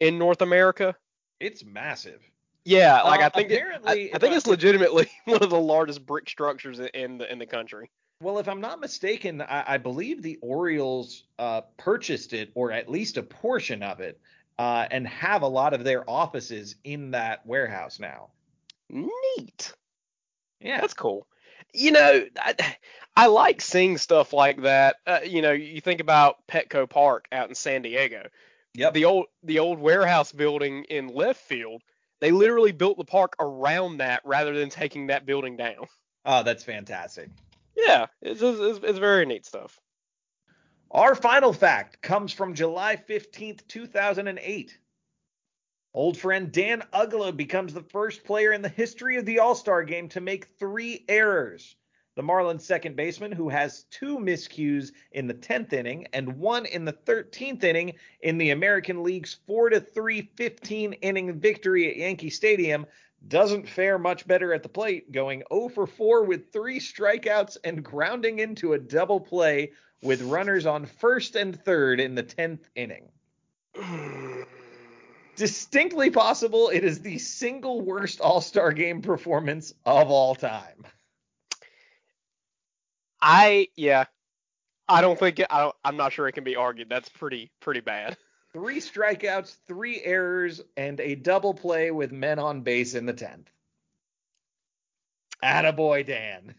[0.00, 0.96] in North America.
[1.38, 2.20] It's massive.
[2.64, 6.04] Yeah, like Uh, I think it, I, I think it's legitimately one of the largest
[6.04, 7.90] brick structures in- in the in the country.
[8.22, 12.90] Well, if I'm not mistaken, I, I believe the Orioles uh, purchased it, or at
[12.90, 14.20] least a portion of it,
[14.58, 18.28] uh, and have a lot of their offices in that warehouse now.
[18.90, 19.72] Neat.
[20.60, 21.26] Yeah, That's cool.
[21.72, 22.76] You know, I,
[23.16, 24.96] I like seeing stuff like that.
[25.06, 28.28] Uh, you know, you think about Petco Park out in San Diego.
[28.74, 28.94] Yep.
[28.94, 31.82] The old the old warehouse building in left field.
[32.20, 35.86] They literally built the park around that rather than taking that building down.
[36.24, 37.30] oh, that's fantastic.
[37.76, 39.80] Yeah, it's it's, it's, very neat stuff.
[40.90, 44.78] Our final fact comes from July 15th, 2008.
[45.94, 49.82] Old friend Dan Uggla becomes the first player in the history of the All Star
[49.82, 51.74] game to make three errors.
[52.20, 56.84] The Marlins second baseman, who has two miscues in the 10th inning and one in
[56.84, 62.84] the 13th inning in the American League's 4 3 15 inning victory at Yankee Stadium,
[63.28, 67.82] doesn't fare much better at the plate, going 0 for 4 with three strikeouts and
[67.82, 73.08] grounding into a double play with runners on first and third in the 10th inning.
[75.36, 80.84] Distinctly possible it is the single worst All Star game performance of all time.
[83.22, 84.04] I yeah,
[84.88, 86.88] I don't think I don't, I'm not sure it can be argued.
[86.88, 88.16] That's pretty pretty bad.
[88.52, 93.46] Three strikeouts, three errors, and a double play with men on base in the 10th.
[95.44, 96.54] Attaboy, Dan.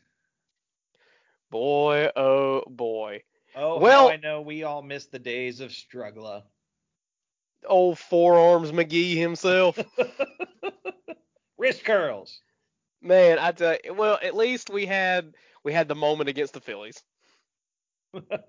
[1.50, 3.24] Boy, oh boy.
[3.56, 6.44] Oh, Well- I know we all miss the days of struggler.
[7.66, 9.78] Old forearms McGee himself.
[11.58, 12.40] Wrist curls.
[13.02, 16.62] Man, I tell you, well, at least we had we had the moment against the
[16.62, 17.04] Phillies.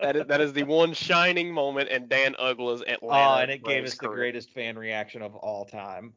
[0.00, 3.30] That is that is the one shining moment in Dan Uggla's Atlanta.
[3.30, 6.14] Oh, and it gave us the greatest fan reaction of all time.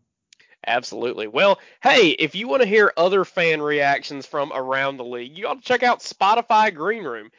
[0.65, 1.27] Absolutely.
[1.27, 5.47] Well, hey, if you want to hear other fan reactions from around the league, you
[5.47, 7.29] ought to check out Spotify Green Room.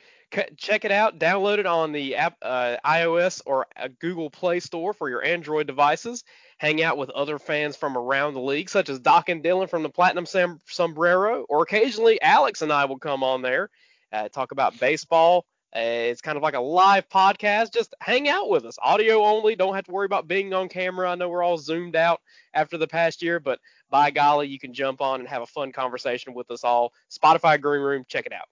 [0.56, 1.18] Check it out.
[1.18, 5.66] Download it on the app, uh, iOS or uh, Google Play Store for your Android
[5.66, 6.24] devices.
[6.58, 9.82] Hang out with other fans from around the league, such as Doc and Dylan from
[9.82, 13.68] the Platinum Sam- Sombrero, or occasionally Alex and I will come on there,
[14.12, 15.44] uh, talk about baseball.
[15.74, 17.74] Uh, it's kind of like a live podcast.
[17.74, 18.78] Just hang out with us.
[18.82, 19.56] Audio only.
[19.56, 21.10] Don't have to worry about being on camera.
[21.10, 22.22] I know we're all zoomed out
[22.54, 25.72] after the past year, but by golly, you can jump on and have a fun
[25.72, 26.94] conversation with us all.
[27.10, 28.46] Spotify Green Room, check it out.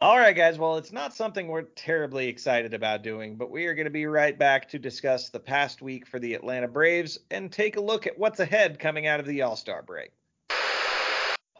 [0.00, 0.60] All right, guys.
[0.60, 4.06] Well, it's not something we're terribly excited about doing, but we are going to be
[4.06, 8.06] right back to discuss the past week for the Atlanta Braves and take a look
[8.06, 10.12] at what's ahead coming out of the All Star break.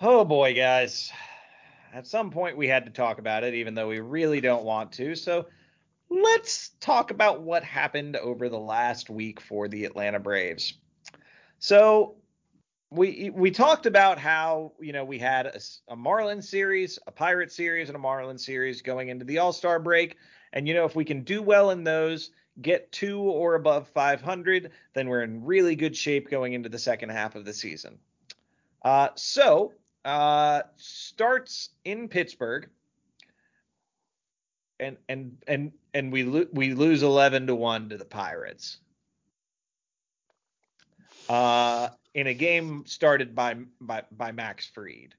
[0.01, 1.11] Oh boy, guys.
[1.92, 4.92] At some point, we had to talk about it, even though we really don't want
[4.92, 5.16] to.
[5.16, 5.46] So
[6.09, 10.74] let's talk about what happened over the last week for the Atlanta Braves.
[11.59, 12.17] So
[12.90, 17.88] we we talked about how you know we had a Marlin series, a Pirate series,
[17.88, 20.16] and a Marlin series going into the All Star break,
[20.53, 22.31] and you know if we can do well in those,
[22.62, 27.11] get two or above 500, then we're in really good shape going into the second
[27.11, 27.98] half of the season.
[28.83, 29.74] Uh, so
[30.05, 32.70] uh, starts in Pittsburgh,
[34.81, 38.79] and and and and we lo- we lose 11 to one to the Pirates.
[41.29, 45.14] Uh, in a game started by by by Max Fried.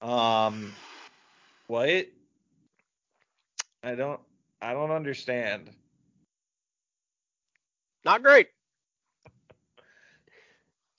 [0.00, 0.72] Um,
[1.66, 2.06] what?
[3.82, 4.20] I don't
[4.62, 5.70] I don't understand.
[8.06, 8.48] Not great.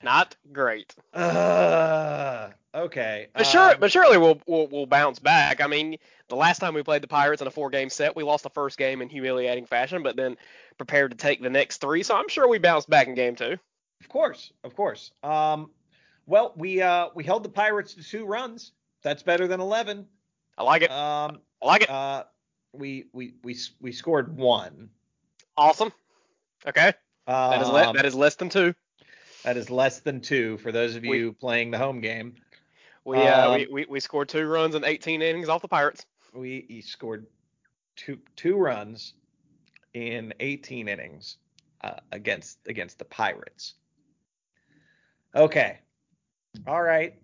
[0.03, 0.93] Not great.
[1.13, 3.28] Uh, okay.
[3.34, 5.61] But sure, um, but surely we'll, we'll we'll bounce back.
[5.61, 5.97] I mean,
[6.30, 8.78] the last time we played the Pirates in a four-game set, we lost the first
[8.78, 10.38] game in humiliating fashion, but then
[10.78, 12.03] prepared to take the next three.
[12.03, 13.57] So I'm sure we bounced back in game two.
[14.01, 15.11] Of course, of course.
[15.23, 15.71] Um,
[16.28, 18.71] well, we uh, we held the Pirates to two runs.
[19.03, 20.07] That's better than eleven.
[20.57, 20.91] I like it.
[20.91, 21.89] Um, I like it.
[21.89, 22.23] uh,
[22.73, 24.89] we we we we scored one.
[25.57, 25.91] awesome.
[26.67, 26.93] Okay.
[27.28, 28.73] That is le- Um, that is less than two.
[29.43, 32.36] that is less than two for those of We- you playing the home game.
[33.06, 36.06] We, uh, we, um, we we scored two runs in 18 innings off the Pirates.
[36.34, 37.28] We scored
[37.95, 39.14] two two runs
[39.93, 41.38] in 18 innings
[41.82, 43.76] uh, against against the Pirates.
[45.36, 45.80] Okay,
[46.68, 47.16] all right.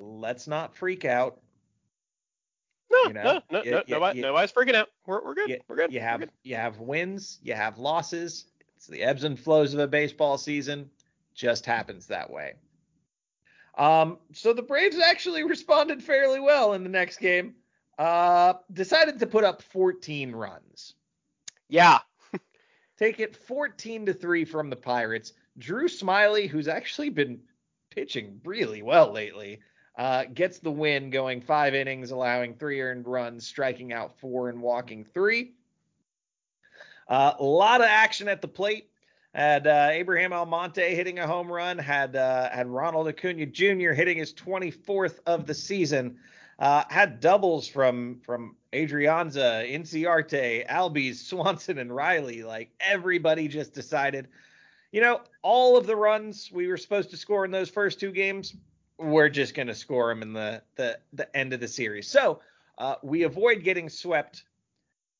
[0.00, 1.40] Let's not freak out.
[2.90, 4.88] No, You know, no, no, you- no, you- nobody, you- nobody's freaking out.
[5.06, 5.48] We're, we're good.
[5.48, 5.92] you, we're good.
[5.92, 6.30] you have good.
[6.42, 8.46] you have wins, you have losses.
[8.76, 10.90] It's the ebbs and flows of a baseball season.
[11.34, 12.54] Just happens that way.
[13.76, 17.54] Um, so the Braves actually responded fairly well in the next game.
[17.98, 20.94] Uh, decided to put up 14 runs.
[21.68, 21.98] Yeah.
[22.98, 25.32] Take it 14 to 3 from the Pirates.
[25.58, 27.40] Drew Smyly, who's actually been
[27.90, 29.60] pitching really well lately,
[29.96, 34.62] uh, gets the win, going five innings, allowing three earned runs, striking out four and
[34.62, 35.52] walking three.
[37.08, 38.88] Uh, a lot of action at the plate.
[39.34, 41.78] Had uh, Abraham Almonte hitting a home run.
[41.78, 43.92] Had uh, had Ronald Acuna Jr.
[43.92, 46.18] hitting his 24th of the season.
[46.58, 52.42] Uh, had doubles from from Adrianza, Inciarte, Albies, Swanson, and Riley.
[52.42, 54.28] Like everybody just decided,
[54.92, 58.12] you know, all of the runs we were supposed to score in those first two
[58.12, 58.54] games,
[58.98, 62.06] we're just going to score them in the the the end of the series.
[62.06, 62.40] So
[62.76, 64.44] uh, we avoid getting swept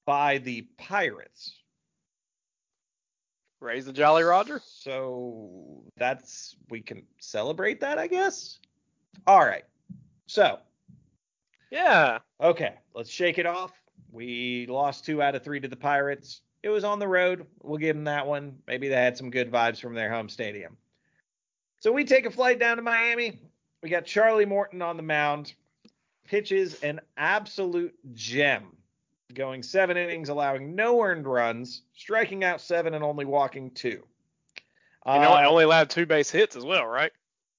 [0.04, 1.61] by the Pirates.
[3.62, 4.60] Raise the Jolly Roger.
[4.64, 8.58] So that's we can celebrate that, I guess.
[9.26, 9.64] All right.
[10.26, 10.58] So
[11.70, 12.18] Yeah.
[12.40, 13.72] Okay, let's shake it off.
[14.10, 16.42] We lost two out of three to the Pirates.
[16.62, 17.46] It was on the road.
[17.62, 18.56] We'll give them that one.
[18.66, 20.76] Maybe they had some good vibes from their home stadium.
[21.80, 23.40] So we take a flight down to Miami.
[23.82, 25.54] We got Charlie Morton on the mound.
[26.24, 28.76] Pitches an absolute gem,
[29.34, 34.02] going seven innings, allowing no earned runs, striking out seven and only walking two.
[35.06, 37.12] You know, I Uh, only allowed two base hits as well, right?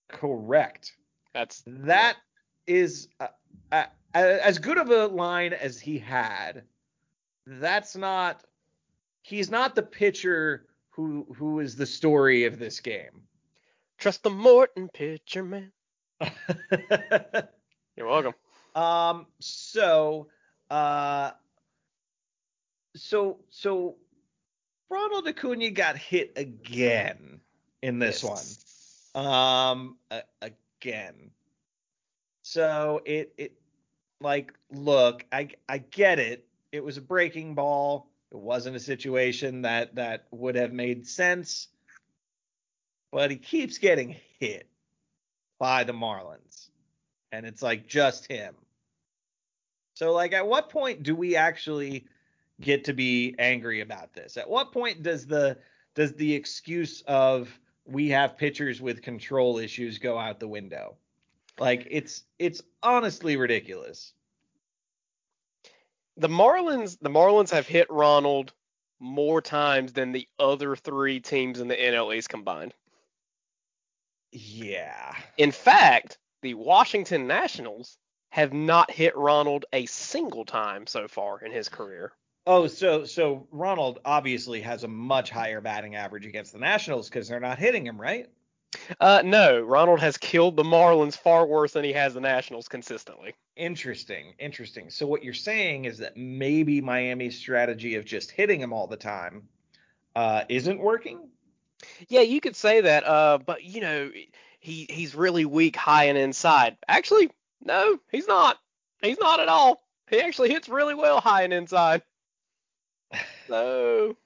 [0.09, 0.95] correct.
[1.33, 2.17] That's that
[2.67, 3.27] is uh,
[3.71, 6.63] uh, as good of a line as he had.
[7.47, 8.43] That's not.
[9.23, 13.23] He's not the pitcher who who is the story of this game.
[13.97, 15.71] trust the Morton pitcher, man.
[17.95, 18.33] You're welcome.
[18.75, 19.25] um.
[19.39, 20.27] So.
[20.69, 21.31] Uh.
[22.95, 23.95] So so.
[24.89, 27.39] Ronald Acuna got hit again
[27.81, 29.09] in this Yes.
[29.15, 29.25] one.
[29.25, 29.97] Um.
[30.11, 31.31] a- again.
[32.43, 33.53] So it it
[34.21, 36.47] like look, I I get it.
[36.71, 38.09] It was a breaking ball.
[38.31, 41.69] It wasn't a situation that that would have made sense.
[43.11, 44.67] But he keeps getting hit
[45.59, 46.69] by the Marlins.
[47.31, 48.55] And it's like just him.
[49.95, 52.05] So like at what point do we actually
[52.63, 54.37] get to be angry about this?
[54.37, 55.57] At what point does the
[55.95, 57.49] does the excuse of
[57.85, 60.95] we have pitchers with control issues go out the window?
[61.59, 64.13] Like it's it's honestly ridiculous.
[66.17, 68.53] The Marlins, the Marlins have hit Ronald
[68.99, 72.73] more times than the other three teams in the NL East combined.
[74.31, 75.13] Yeah.
[75.37, 77.97] In fact, the Washington Nationals
[78.29, 82.13] have not hit Ronald a single time so far in his career.
[82.45, 87.27] Oh, so so Ronald obviously has a much higher batting average against the Nationals because
[87.27, 88.27] they're not hitting him, right?
[88.99, 93.33] Uh, no, Ronald has killed the Marlins far worse than he has the Nationals consistently.
[93.55, 94.89] Interesting, interesting.
[94.89, 98.97] So what you're saying is that maybe Miami's strategy of just hitting him all the
[98.97, 99.47] time
[100.15, 101.29] uh, isn't working.
[102.07, 103.05] Yeah, you could say that.
[103.05, 104.11] Uh, but you know,
[104.59, 106.77] he he's really weak high and inside.
[106.87, 107.29] Actually,
[107.63, 108.57] no, he's not.
[109.01, 109.83] He's not at all.
[110.09, 112.01] He actually hits really well high and inside.
[113.47, 114.17] So,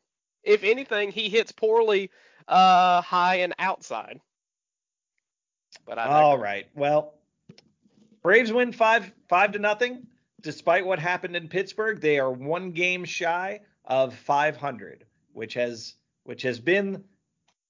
[0.43, 2.11] if anything, he hits poorly
[2.47, 4.19] uh high and outside.
[5.85, 6.67] But I All right.
[6.75, 7.13] Well,
[8.21, 10.07] Braves win five five to nothing.
[10.41, 16.41] Despite what happened in Pittsburgh, they are one game shy of 500, which has which
[16.43, 17.03] has been,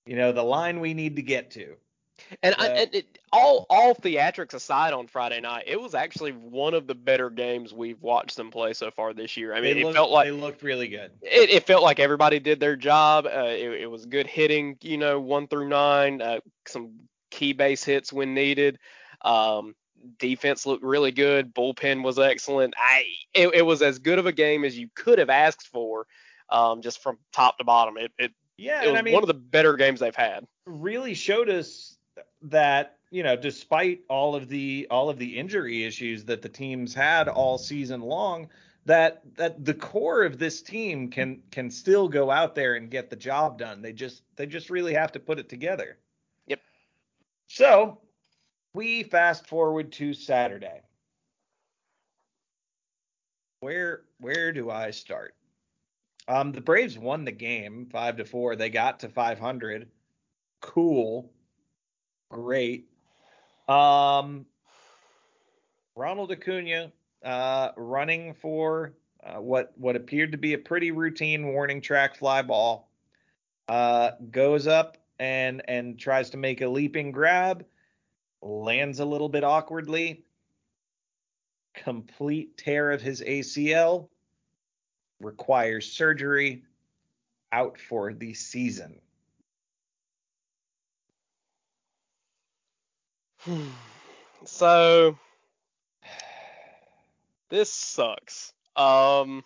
[0.06, 1.76] you know, the line we need to get to.
[2.44, 6.74] And, I, and it, all all theatrics aside on Friday night, it was actually one
[6.74, 9.54] of the better games we've watched them play so far this year.
[9.54, 11.12] I mean, they it looked, felt like they looked really good.
[11.22, 13.26] it, it felt like everybody did their job.
[13.26, 16.92] Uh, it, it was good hitting, you know, one through nine, uh, some
[17.32, 18.80] key base hits when needed.
[19.24, 19.76] Um,
[20.20, 21.54] defense looked really good.
[21.54, 22.74] Bullpen was excellent.
[22.78, 23.04] I
[23.34, 26.08] it, it was as good of a game as you could have asked for,
[26.50, 27.98] um, just from top to bottom.
[27.98, 30.46] It, it Yeah, it was I mean, one of the better games they've had.
[30.66, 31.97] really showed us
[32.42, 36.94] that you know, despite all of the all of the injury issues that the teams
[36.94, 38.50] had all season long,
[38.86, 43.10] that that the core of this team can can still go out there and get
[43.10, 43.82] the job done.
[43.82, 45.98] They just they just really have to put it together.
[46.48, 46.60] Yep.
[47.48, 48.00] So
[48.74, 50.82] we fast forward to Saturday.
[53.62, 55.34] Where where do I start?
[56.28, 58.56] Um, the Braves won the game five to four.
[58.56, 59.88] They got to 500.
[60.60, 61.32] Cool,
[62.30, 62.88] great.
[63.68, 64.46] Um,
[65.96, 66.92] Ronald Acuna
[67.24, 68.94] uh, running for
[69.26, 72.90] uh, what what appeared to be a pretty routine warning track fly ball.
[73.68, 77.66] Uh, goes up and and tries to make a leaping grab,
[78.42, 80.24] lands a little bit awkwardly.
[81.74, 84.10] Complete tear of his ACL,
[85.20, 86.64] requires surgery,
[87.52, 89.00] out for the season.
[94.46, 95.18] so
[97.50, 98.54] this sucks.
[98.76, 99.44] Um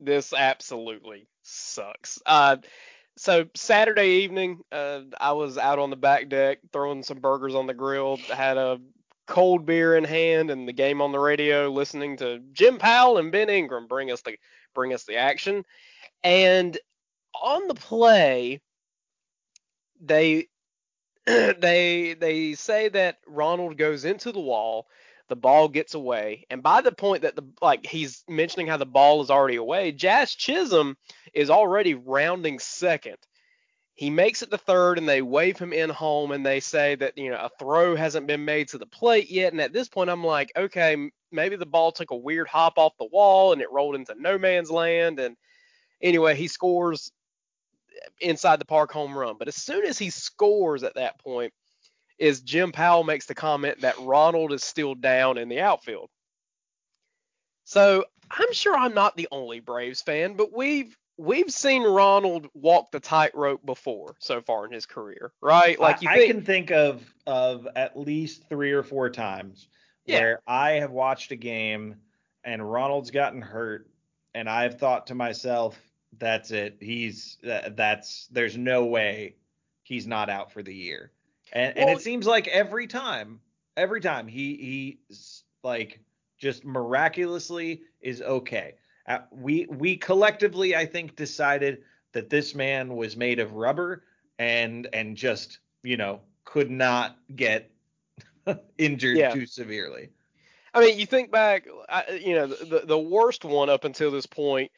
[0.00, 2.20] this absolutely sucks.
[2.24, 2.56] Uh
[3.16, 7.66] so Saturday evening, uh, I was out on the back deck throwing some burgers on
[7.66, 8.16] the grill.
[8.16, 8.80] Had a
[9.26, 13.30] cold beer in hand and the game on the radio, listening to Jim Powell and
[13.30, 14.36] Ben Ingram bring us the
[14.74, 15.64] bring us the action.
[16.24, 16.78] And
[17.34, 18.60] on the play,
[20.00, 20.48] they
[21.58, 24.88] they they say that Ronald goes into the wall,
[25.28, 28.86] the ball gets away, and by the point that the like he's mentioning how the
[28.86, 30.96] ball is already away, Jazz Chisholm
[31.32, 33.16] is already rounding second.
[33.94, 37.16] He makes it to third, and they wave him in home, and they say that
[37.18, 39.52] you know a throw hasn't been made to the plate yet.
[39.52, 42.98] And at this point, I'm like, okay, maybe the ball took a weird hop off
[42.98, 45.20] the wall and it rolled into no man's land.
[45.20, 45.36] And
[46.02, 47.12] anyway, he scores
[48.20, 49.36] inside the park home run.
[49.38, 51.52] But as soon as he scores at that point,
[52.18, 56.10] is Jim Powell makes the comment that Ronald is still down in the outfield.
[57.64, 62.90] So I'm sure I'm not the only Braves fan, but we've we've seen Ronald walk
[62.90, 65.78] the tightrope before so far in his career, right?
[65.78, 69.68] Like you I, think, I can think of of at least three or four times
[70.04, 70.20] yeah.
[70.20, 71.96] where I have watched a game
[72.44, 73.88] and Ronald's gotten hurt,
[74.34, 75.78] and I've thought to myself,
[76.18, 76.76] that's it.
[76.80, 79.36] He's that's there's no way
[79.82, 81.12] he's not out for the year.
[81.52, 83.40] And well, and it seems like every time,
[83.76, 86.00] every time he he's like
[86.38, 88.74] just miraculously is okay.
[89.06, 91.82] Uh, we we collectively I think decided
[92.12, 94.04] that this man was made of rubber
[94.38, 97.70] and and just, you know, could not get
[98.78, 99.32] injured yeah.
[99.32, 100.10] too severely.
[100.72, 101.66] I mean, you think back,
[102.20, 104.70] you know, the the worst one up until this point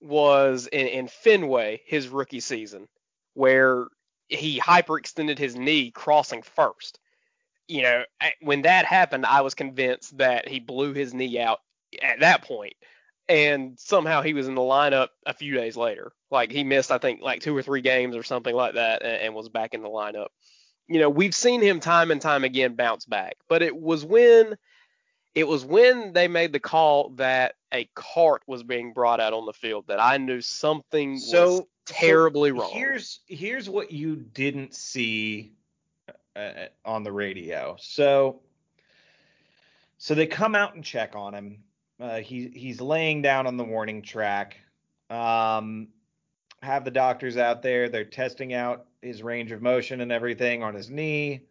[0.00, 2.88] was in, in Fenway, his rookie season,
[3.34, 3.86] where
[4.28, 6.98] he hyperextended his knee crossing first.
[7.68, 8.04] You know,
[8.40, 11.60] when that happened, I was convinced that he blew his knee out
[12.02, 12.74] at that point,
[13.28, 16.12] and somehow he was in the lineup a few days later.
[16.30, 19.22] Like he missed, I think, like two or three games or something like that, and,
[19.22, 20.28] and was back in the lineup.
[20.88, 24.56] You know, we've seen him time and time again bounce back, but it was when
[25.34, 29.46] it was when they made the call that a cart was being brought out on
[29.46, 32.70] the field that I knew something so, was terribly so wrong.
[32.72, 35.52] Here's here's what you didn't see
[36.36, 37.76] uh, on the radio.
[37.78, 38.40] So
[39.98, 41.64] so they come out and check on him.
[42.00, 44.58] Uh, he he's laying down on the warning track.
[45.10, 45.88] Um,
[46.62, 47.88] have the doctors out there.
[47.88, 51.42] They're testing out his range of motion and everything on his knee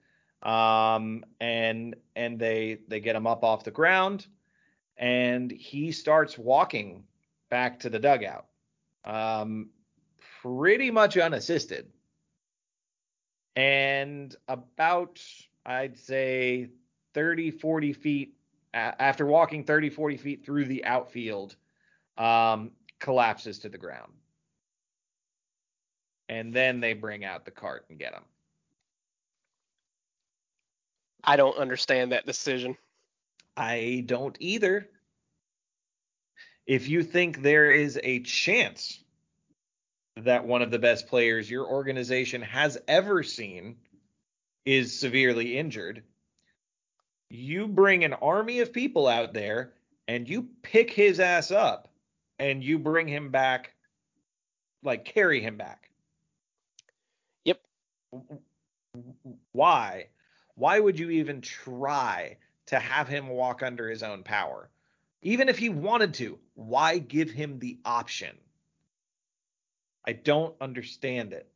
[0.44, 4.28] um, and and they they get him up off the ground,
[5.00, 7.06] and he starts walking
[7.50, 8.46] back to the dugout,
[9.06, 9.70] um,
[10.42, 11.88] pretty much unassisted.
[13.56, 15.20] And about
[15.66, 16.70] I'd say
[17.14, 18.36] 30, 40 feet
[18.74, 21.56] after walking 30, 40 feet through the outfield,
[22.18, 24.12] um, collapses to the ground.
[26.28, 28.24] And then they bring out the cart and get him.
[31.24, 32.78] I don't understand that decision.
[33.60, 34.88] I don't either.
[36.66, 39.04] If you think there is a chance
[40.16, 43.76] that one of the best players your organization has ever seen
[44.66, 46.04] is severely injured,
[47.30, 49.74] you bring an army of people out there
[50.08, 51.90] and you pick his ass up
[52.38, 53.74] and you bring him back,
[54.84, 55.90] like carry him back.
[57.44, 57.62] Yep.
[59.52, 60.08] Why?
[60.60, 62.36] why would you even try
[62.70, 64.70] to have him walk under his own power?
[65.22, 68.36] Even if he wanted to, why give him the option?
[70.06, 71.48] I don't understand it.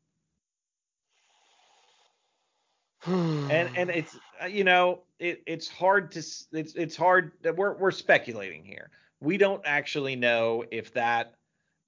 [3.06, 7.92] and and it's uh, you know it it's hard to it's it's hard we're we're
[7.92, 8.90] speculating here.
[9.20, 11.36] We don't actually know if that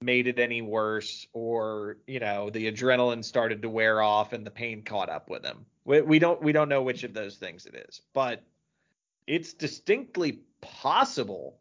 [0.02, 4.50] made it any worse or you know the adrenaline started to wear off and the
[4.50, 5.64] pain caught up with him.
[5.84, 8.42] We we don't we don't know which of those things it is, but
[9.26, 11.58] it's distinctly possible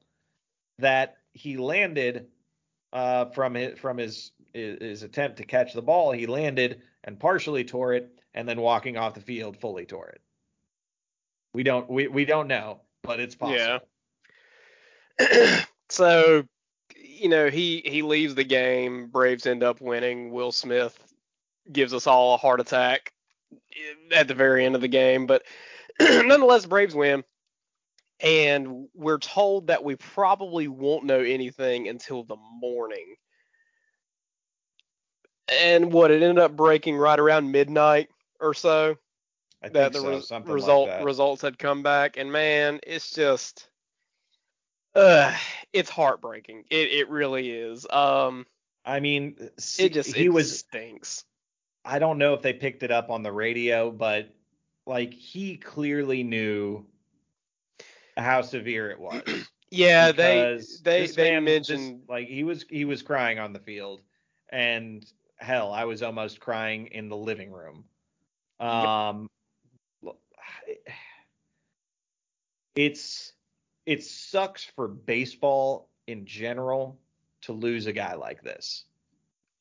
[0.79, 2.27] that he landed
[2.93, 6.11] uh, from his from his his attempt to catch the ball.
[6.11, 10.21] He landed and partially tore it, and then walking off the field fully tore it.
[11.53, 13.81] We don't we, we don't know, but it's possible.
[15.19, 15.59] Yeah.
[15.89, 16.45] so,
[16.95, 19.07] you know, he he leaves the game.
[19.07, 20.31] Braves end up winning.
[20.31, 20.97] Will Smith
[21.71, 23.11] gives us all a heart attack
[24.13, 25.43] at the very end of the game, but
[25.99, 27.23] nonetheless, Braves win.
[28.25, 33.15] And we're told that we probably won't know anything until the morning.
[35.47, 38.09] And what it ended up breaking right around midnight
[38.39, 38.97] or so?
[39.61, 41.05] I think that the so, something result like that.
[41.05, 42.17] results had come back.
[42.17, 43.69] And man it's just
[44.95, 45.31] uh
[45.71, 46.63] it's heartbreaking.
[46.71, 47.85] It it really is.
[47.87, 48.47] Um
[48.83, 49.35] I mean,
[49.77, 51.25] it just he it was stinks.
[51.83, 54.33] I don't know if they picked it up on the radio, but
[54.87, 56.85] like he clearly knew
[58.17, 59.21] how severe it was.
[59.71, 63.59] yeah they because they they just- mentioned like he was he was crying on the
[63.59, 64.01] field,
[64.49, 65.05] and
[65.37, 67.85] hell, I was almost crying in the living room.
[68.59, 69.29] Um,
[72.75, 73.33] it's
[73.85, 76.99] it sucks for baseball in general
[77.41, 78.85] to lose a guy like this.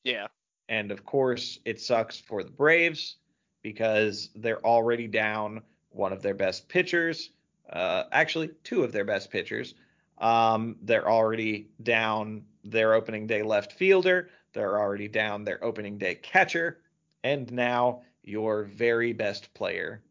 [0.03, 0.27] yeah
[0.69, 3.17] And of course, it sucks for the Braves
[3.61, 7.29] because they're already down one of their best pitchers,
[7.71, 9.75] uh, actually, two of their best pitchers.
[10.17, 14.29] Um, they're already down their opening day left fielder.
[14.53, 16.79] They're already down their opening day catcher.
[17.23, 20.01] And now your very best player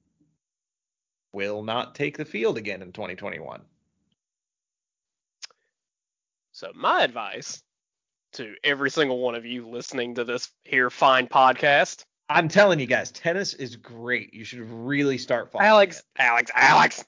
[1.33, 3.61] will not take the field again in 2021.
[6.53, 7.63] so my advice
[8.33, 12.87] to every single one of you listening to this here fine podcast I'm telling you
[12.87, 14.33] guys, tennis is great.
[14.33, 16.05] You should really start following alex it.
[16.19, 17.05] alex alex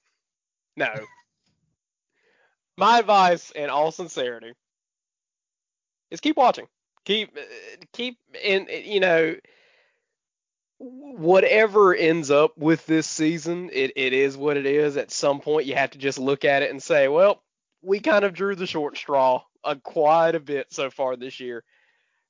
[0.77, 0.93] no.
[2.77, 4.53] My advice in all sincerity
[6.11, 6.67] is keep watching.
[7.05, 7.41] Keep uh,
[7.93, 9.37] keep in you know
[10.79, 14.97] whatever ends up with this season it, it is what it is.
[14.97, 17.43] At some point you have to just look at it and say well
[17.83, 21.63] we kind of drew the short straw uh, quite a bit so far this year.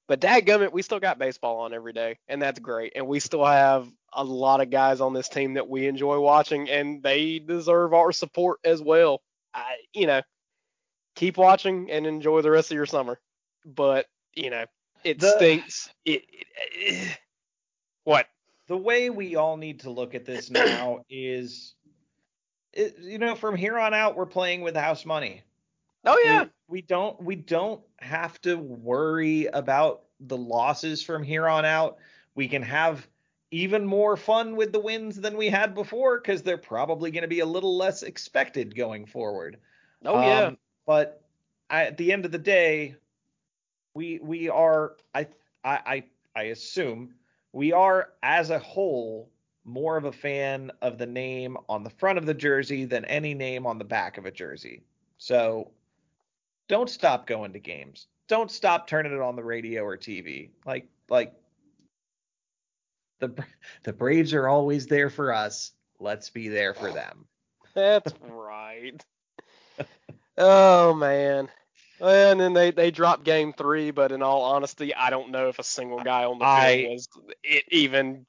[0.07, 2.93] But dadgummit, we still got baseball on every day, and that's great.
[2.95, 6.69] And we still have a lot of guys on this team that we enjoy watching,
[6.69, 9.23] and they deserve our support as well.
[9.55, 10.23] I, you know,
[11.15, 13.21] keep watching and enjoy the rest of your summer.
[13.65, 14.65] But you know,
[15.05, 15.89] it The- stinks.
[16.05, 16.47] It, it,
[16.89, 17.09] eh.
[18.05, 18.27] what?
[18.69, 21.75] the way we all need to look at this now is
[22.73, 25.43] it, you know from here on out we're playing with house money
[26.09, 31.49] Oh yeah, we, we don't we don't have to worry about the losses from here
[31.49, 31.97] on out
[32.35, 33.07] we can have
[33.51, 37.29] even more fun with the wins than we had before because they're probably going to
[37.29, 39.59] be a little less expected going forward
[40.05, 40.41] oh yeah.
[40.47, 41.23] Um, but
[41.69, 42.97] I, at the end of the day,
[43.95, 45.29] we we are I
[45.65, 47.15] I I, I assume
[47.53, 49.31] we are as a whole
[49.65, 53.35] more of a fan of the name on the front of the jersey than any
[53.35, 54.85] name on the back of a jersey.
[55.19, 55.73] So
[56.69, 58.07] don't stop going to games.
[58.29, 60.51] Don't stop turning it on the radio or TV.
[60.65, 61.35] Like like
[63.19, 63.33] the
[63.85, 65.73] the Braves are always there for us.
[65.99, 67.27] Let's be there for them.
[67.75, 69.03] That's right.
[70.39, 71.49] oh man.
[72.01, 75.59] And then they they dropped game three, but in all honesty, I don't know if
[75.59, 77.09] a single guy on the I- field was
[77.43, 78.27] it even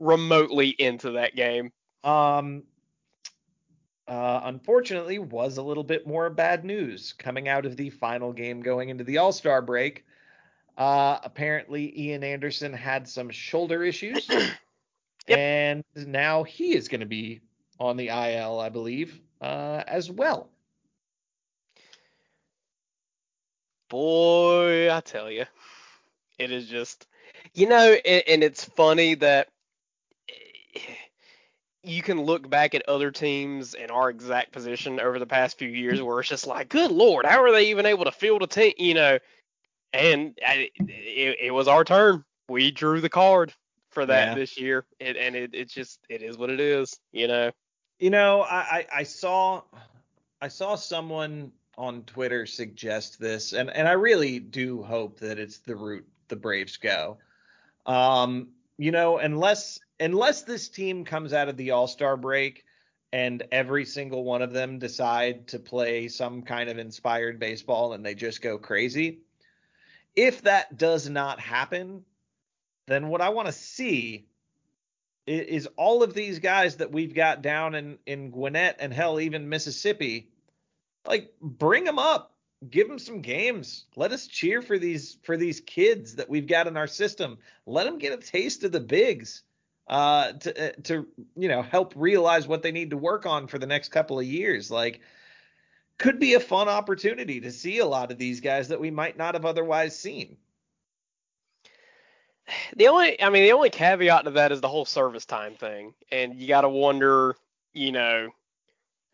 [0.00, 1.72] remotely into that game.
[2.02, 2.64] um
[4.08, 8.60] uh, unfortunately was a little bit more bad news coming out of the final game
[8.60, 10.04] going into the all-star break
[10.76, 14.28] uh apparently ian anderson had some shoulder issues
[15.28, 15.38] Yep.
[15.38, 17.40] and now he is going to be
[17.78, 20.48] on the il i believe uh as well
[23.92, 25.44] Boy, I tell you,
[26.38, 27.06] it is just,
[27.52, 29.48] you know, and, and it's funny that
[31.82, 35.68] you can look back at other teams in our exact position over the past few
[35.68, 38.46] years where it's just like, good lord, how are they even able to field a
[38.46, 38.72] team?
[38.78, 39.18] You know,
[39.92, 42.24] and I, it, it was our turn.
[42.48, 43.52] We drew the card
[43.90, 44.34] for that Yeah.
[44.34, 46.98] this year, it, and it, it's just, it is what it is.
[47.12, 47.50] You know,
[47.98, 49.62] You know, I, I, I saw
[50.40, 55.58] I saw someone on Twitter suggest this, and, and I really do hope that it's
[55.58, 57.18] the route the Braves go.
[57.86, 62.64] Um, you know, unless unless this team comes out of the All-Star break
[63.12, 68.04] and every single one of them decide to play some kind of inspired baseball and
[68.04, 69.20] they just go crazy.
[70.14, 72.04] If that does not happen,
[72.86, 74.26] then what I want to see
[75.26, 79.20] is, is all of these guys that we've got down in in Gwinnett and hell
[79.20, 80.28] even Mississippi
[81.06, 82.30] like bring them up.
[82.70, 83.86] Give them some games.
[83.96, 87.38] Let us cheer for these for these kids that we've got in our system.
[87.66, 89.42] Let them get a taste of the bigs
[89.88, 93.58] uh to uh, to you know help realize what they need to work on for
[93.58, 94.70] the next couple of years.
[94.70, 95.00] Like
[96.02, 99.16] could be a fun opportunity to see a lot of these guys that we might
[99.16, 100.36] not have otherwise seen
[102.76, 105.94] the only i mean the only caveat to that is the whole service time thing
[106.10, 107.36] and you got to wonder
[107.72, 108.28] you know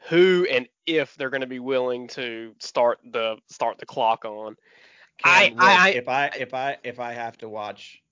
[0.09, 4.57] who and if they're going to be willing to start the start the clock on.
[5.25, 8.03] I, I, if I if I if I have to watch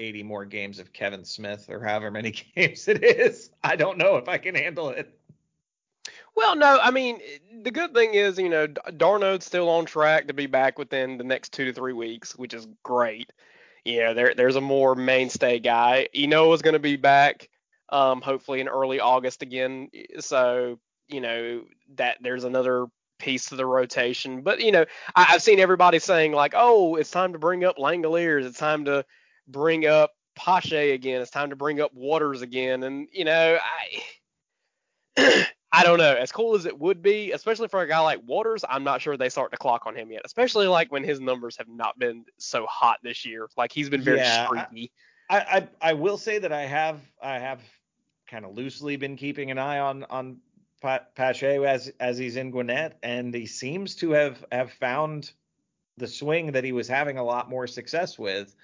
[0.00, 4.16] 80 more games of Kevan Smith or however many games it is, I don't know
[4.16, 5.17] if I can handle it.
[6.38, 7.18] Well, no, I mean
[7.64, 11.24] the good thing is, you know, d'Arnaud's still on track to be back within the
[11.24, 13.32] next two to three weeks, which is great.
[13.84, 16.06] You know, there there's a more mainstay guy.
[16.14, 17.48] Ynoa's going to be back,
[17.88, 19.88] um, hopefully in early August again.
[20.20, 20.78] So
[21.08, 21.64] you know
[21.96, 22.86] that there's another
[23.18, 24.42] piece to the rotation.
[24.42, 24.84] But you know,
[25.16, 28.84] I, have seen everybody saying like, oh, it's time to bring up Langeliers, it's time
[28.84, 29.04] to
[29.48, 33.58] bring up Pache again, it's time to bring up Waters again, and you know,
[35.18, 35.44] I.
[35.70, 36.14] I don't know.
[36.14, 39.16] As cool as it would be, especially for a guy like Waters, I'm not sure
[39.16, 40.22] they start to clock on him yet.
[40.24, 43.48] Especially like when his numbers have not been so hot this year.
[43.56, 44.92] Like he's been very yeah, streaky.
[45.28, 47.60] I, I I will say that I have I have
[48.28, 50.38] kind of loosely been keeping an eye on on
[50.80, 55.32] Pache as as he's in Gwinnett, and he seems to have have found
[55.98, 58.54] the swing that he was having a lot more success with.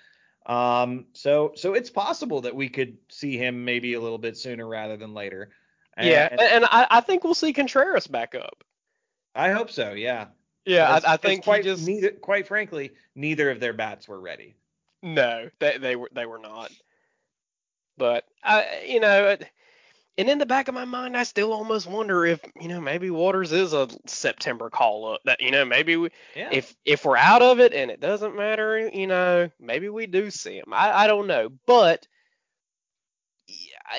[0.46, 4.66] Um, so so it's possible that we could see him maybe a little bit sooner
[4.66, 5.50] rather than later.
[5.96, 8.64] And, yeah, and, and I, I, think we'll see Contreras back up.
[9.34, 9.92] I hope so.
[9.92, 10.26] Yeah.
[10.66, 14.56] Yeah, I, I, think quite just neither, quite frankly, neither of their bats were ready.
[15.02, 16.72] No, they they were they were not.
[17.98, 19.36] But I, you know,
[20.16, 23.10] and in the back of my mind, I still almost wonder if you know maybe
[23.10, 25.20] Waters is a September call up.
[25.24, 26.48] That you know maybe we, yeah.
[26.52, 30.30] if if we're out of it and it doesn't matter, you know maybe we do
[30.30, 30.72] see him.
[30.72, 32.06] I I don't know, but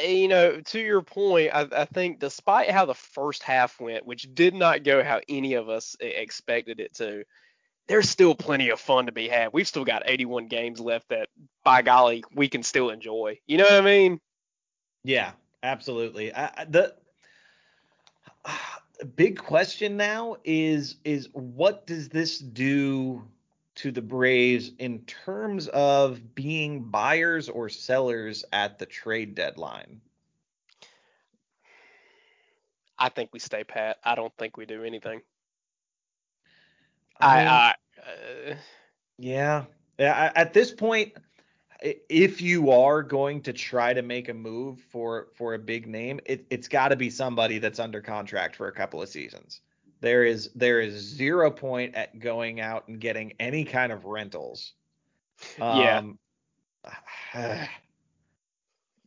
[0.03, 4.33] you know to your point, I, I think despite how the first half went, which
[4.33, 7.23] did not go how any of us expected it to,
[7.87, 9.53] there's still plenty of fun to be had.
[9.53, 11.29] We've still got 81 games left that
[11.63, 13.39] by golly we can still enjoy.
[13.47, 14.19] You know what I mean?
[15.03, 15.31] Yeah,
[15.65, 16.33] Absolutely.
[16.33, 16.93] I, the
[19.15, 23.23] big question now is is what does this do
[23.75, 30.01] to the Braves in terms of being buyers or sellers at the trade deadline?
[32.97, 33.97] I think we stay pat.
[34.03, 35.21] I don't think we do anything.
[37.19, 38.55] I, mean, I, I uh,
[39.17, 39.65] yeah.
[39.99, 40.31] Yeah.
[40.35, 41.13] At this point,
[41.81, 46.19] if you are going to try to make a move for for a big name,
[46.25, 49.61] it, it's got to be somebody that's under contract for a couple of seasons.
[50.05, 54.73] There is there is zero point at going out and getting any kind of rentals.
[55.59, 56.19] Um,
[57.33, 57.67] yeah.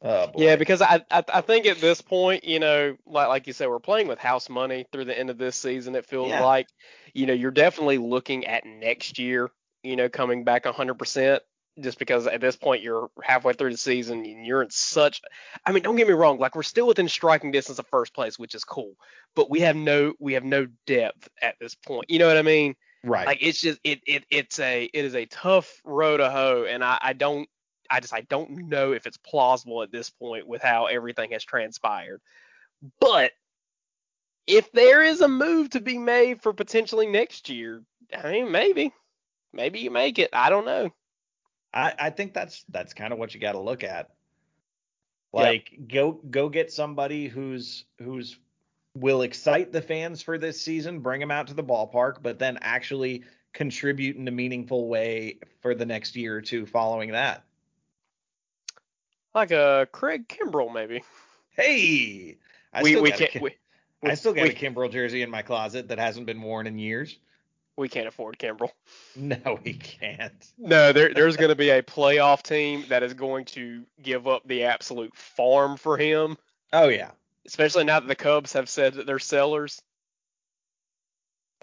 [0.01, 3.53] Oh, yeah, because I, I, I think at this point, you know, like like you
[3.53, 5.96] said, we're playing with house money through the end of this season.
[5.96, 6.44] It feels yeah.
[6.44, 6.68] like,
[7.14, 9.51] you know, you're definitely looking at next year,
[9.82, 11.40] you know, coming back 100%
[11.81, 15.20] just because at this point you're halfway through the season and you're in such
[15.64, 18.39] I mean don't get me wrong like we're still within striking distance of first place
[18.39, 18.95] which is cool
[19.35, 22.43] but we have no we have no depth at this point you know what I
[22.43, 22.74] mean?
[23.05, 23.26] Right.
[23.26, 26.83] Like it's just it it it's a it is a tough row to hoe and
[26.83, 27.49] I I don't
[27.91, 31.45] I just I don't know if it's plausible at this point with how everything has
[31.45, 32.20] transpired
[33.01, 33.33] but
[34.47, 37.83] if there is a move to be made for potentially next year
[38.16, 38.93] I mean maybe
[39.53, 40.91] maybe you make it I don't know
[41.72, 44.10] I, I think that's that's kind of what you got to look at.
[45.32, 45.88] Like yep.
[45.88, 48.38] go go get somebody who's who's
[48.94, 52.58] will excite the fans for this season, bring them out to the ballpark, but then
[52.62, 57.44] actually contribute in a meaningful way for the next year or two following that.
[59.34, 61.02] Like a Craig Kimbrel, maybe.
[61.50, 62.38] Hey,
[62.72, 63.42] I we we can't.
[63.42, 63.54] we,
[64.02, 66.78] I still got we, a Kimbrel jersey in my closet that hasn't been worn in
[66.78, 67.18] years
[67.79, 68.70] we can't afford Kimbrel.
[69.16, 70.53] No, we can't.
[70.59, 74.47] No, there, there's going to be a playoff team that is going to give up
[74.47, 76.37] the absolute farm for him.
[76.72, 77.11] Oh yeah.
[77.47, 79.83] Especially now that the Cubs have said that they're sellers.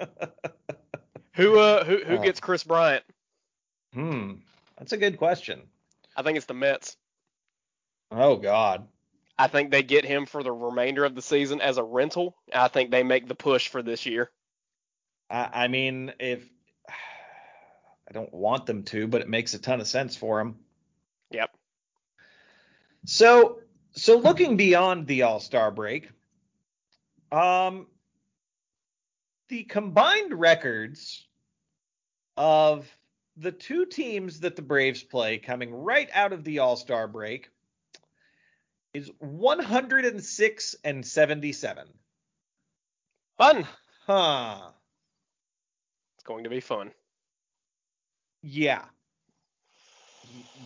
[1.34, 3.04] who uh who who uh, gets Kris Bryant?
[3.94, 4.34] Hmm.
[4.78, 5.62] That's a good question.
[6.18, 6.98] I think it's the Mets.
[8.12, 8.88] Oh God.
[9.38, 12.36] I think they get him for the remainder of the season as a rental.
[12.54, 14.30] I think they make the push for this year.
[15.30, 16.44] I, I mean, if
[16.90, 20.60] I don't want them to, but it makes a ton of sense for them.
[21.32, 21.50] Yep.
[23.06, 23.60] So,
[23.92, 26.10] so looking beyond the All Star break,
[27.32, 27.88] um,
[29.50, 31.26] the combined records
[32.38, 32.88] of
[33.38, 37.50] the two teams that the Braves play coming right out of the All Star break
[38.94, 41.88] is 106 and 77.
[43.38, 43.68] Fun.
[44.08, 44.72] Huh.
[46.26, 46.92] Going to be fun.
[48.42, 48.84] Yeah.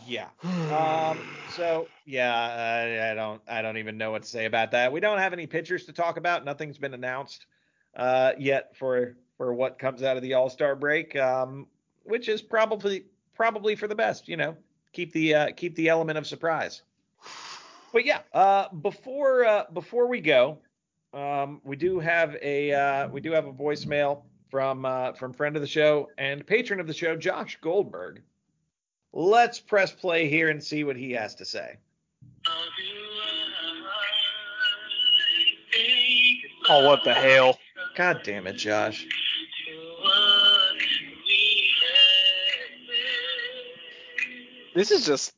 [0.08, 0.30] Yeah.
[0.44, 1.20] Um,
[1.52, 4.92] so yeah, I, I don't I don't even know what to say about that.
[4.92, 6.46] We don't have any pitchers to talk about.
[6.46, 7.46] Nothing's been announced
[7.96, 11.68] uh, yet for for what comes out of the All Star break, um,
[12.04, 13.06] which is probably
[13.36, 14.28] probably for the best.
[14.28, 14.58] You know,
[14.94, 16.82] keep the uh, keep the element of surprise.
[17.92, 20.60] But yeah, uh, before uh, before we go,
[21.14, 25.56] um, we do have a uh, we do have a voicemail from uh, from friend
[25.56, 28.22] of the show and patron of the show, Josh Goldberg.
[29.14, 31.78] Let's press play here and see what he has to say.
[36.70, 37.58] Oh, what the hell?
[37.96, 39.08] God damn it, Josh.
[44.76, 45.34] This is just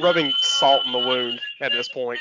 [0.00, 2.20] rubbing salt in the wound at this point.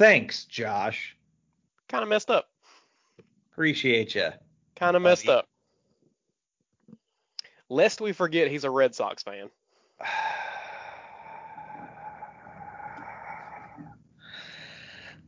[0.00, 1.14] Thanks, Josh.
[1.90, 2.48] Kind of messed up.
[3.52, 4.30] Appreciate you.
[4.74, 5.46] Kind of messed up.
[7.68, 9.50] Lest we forget he's a Red Sox fan.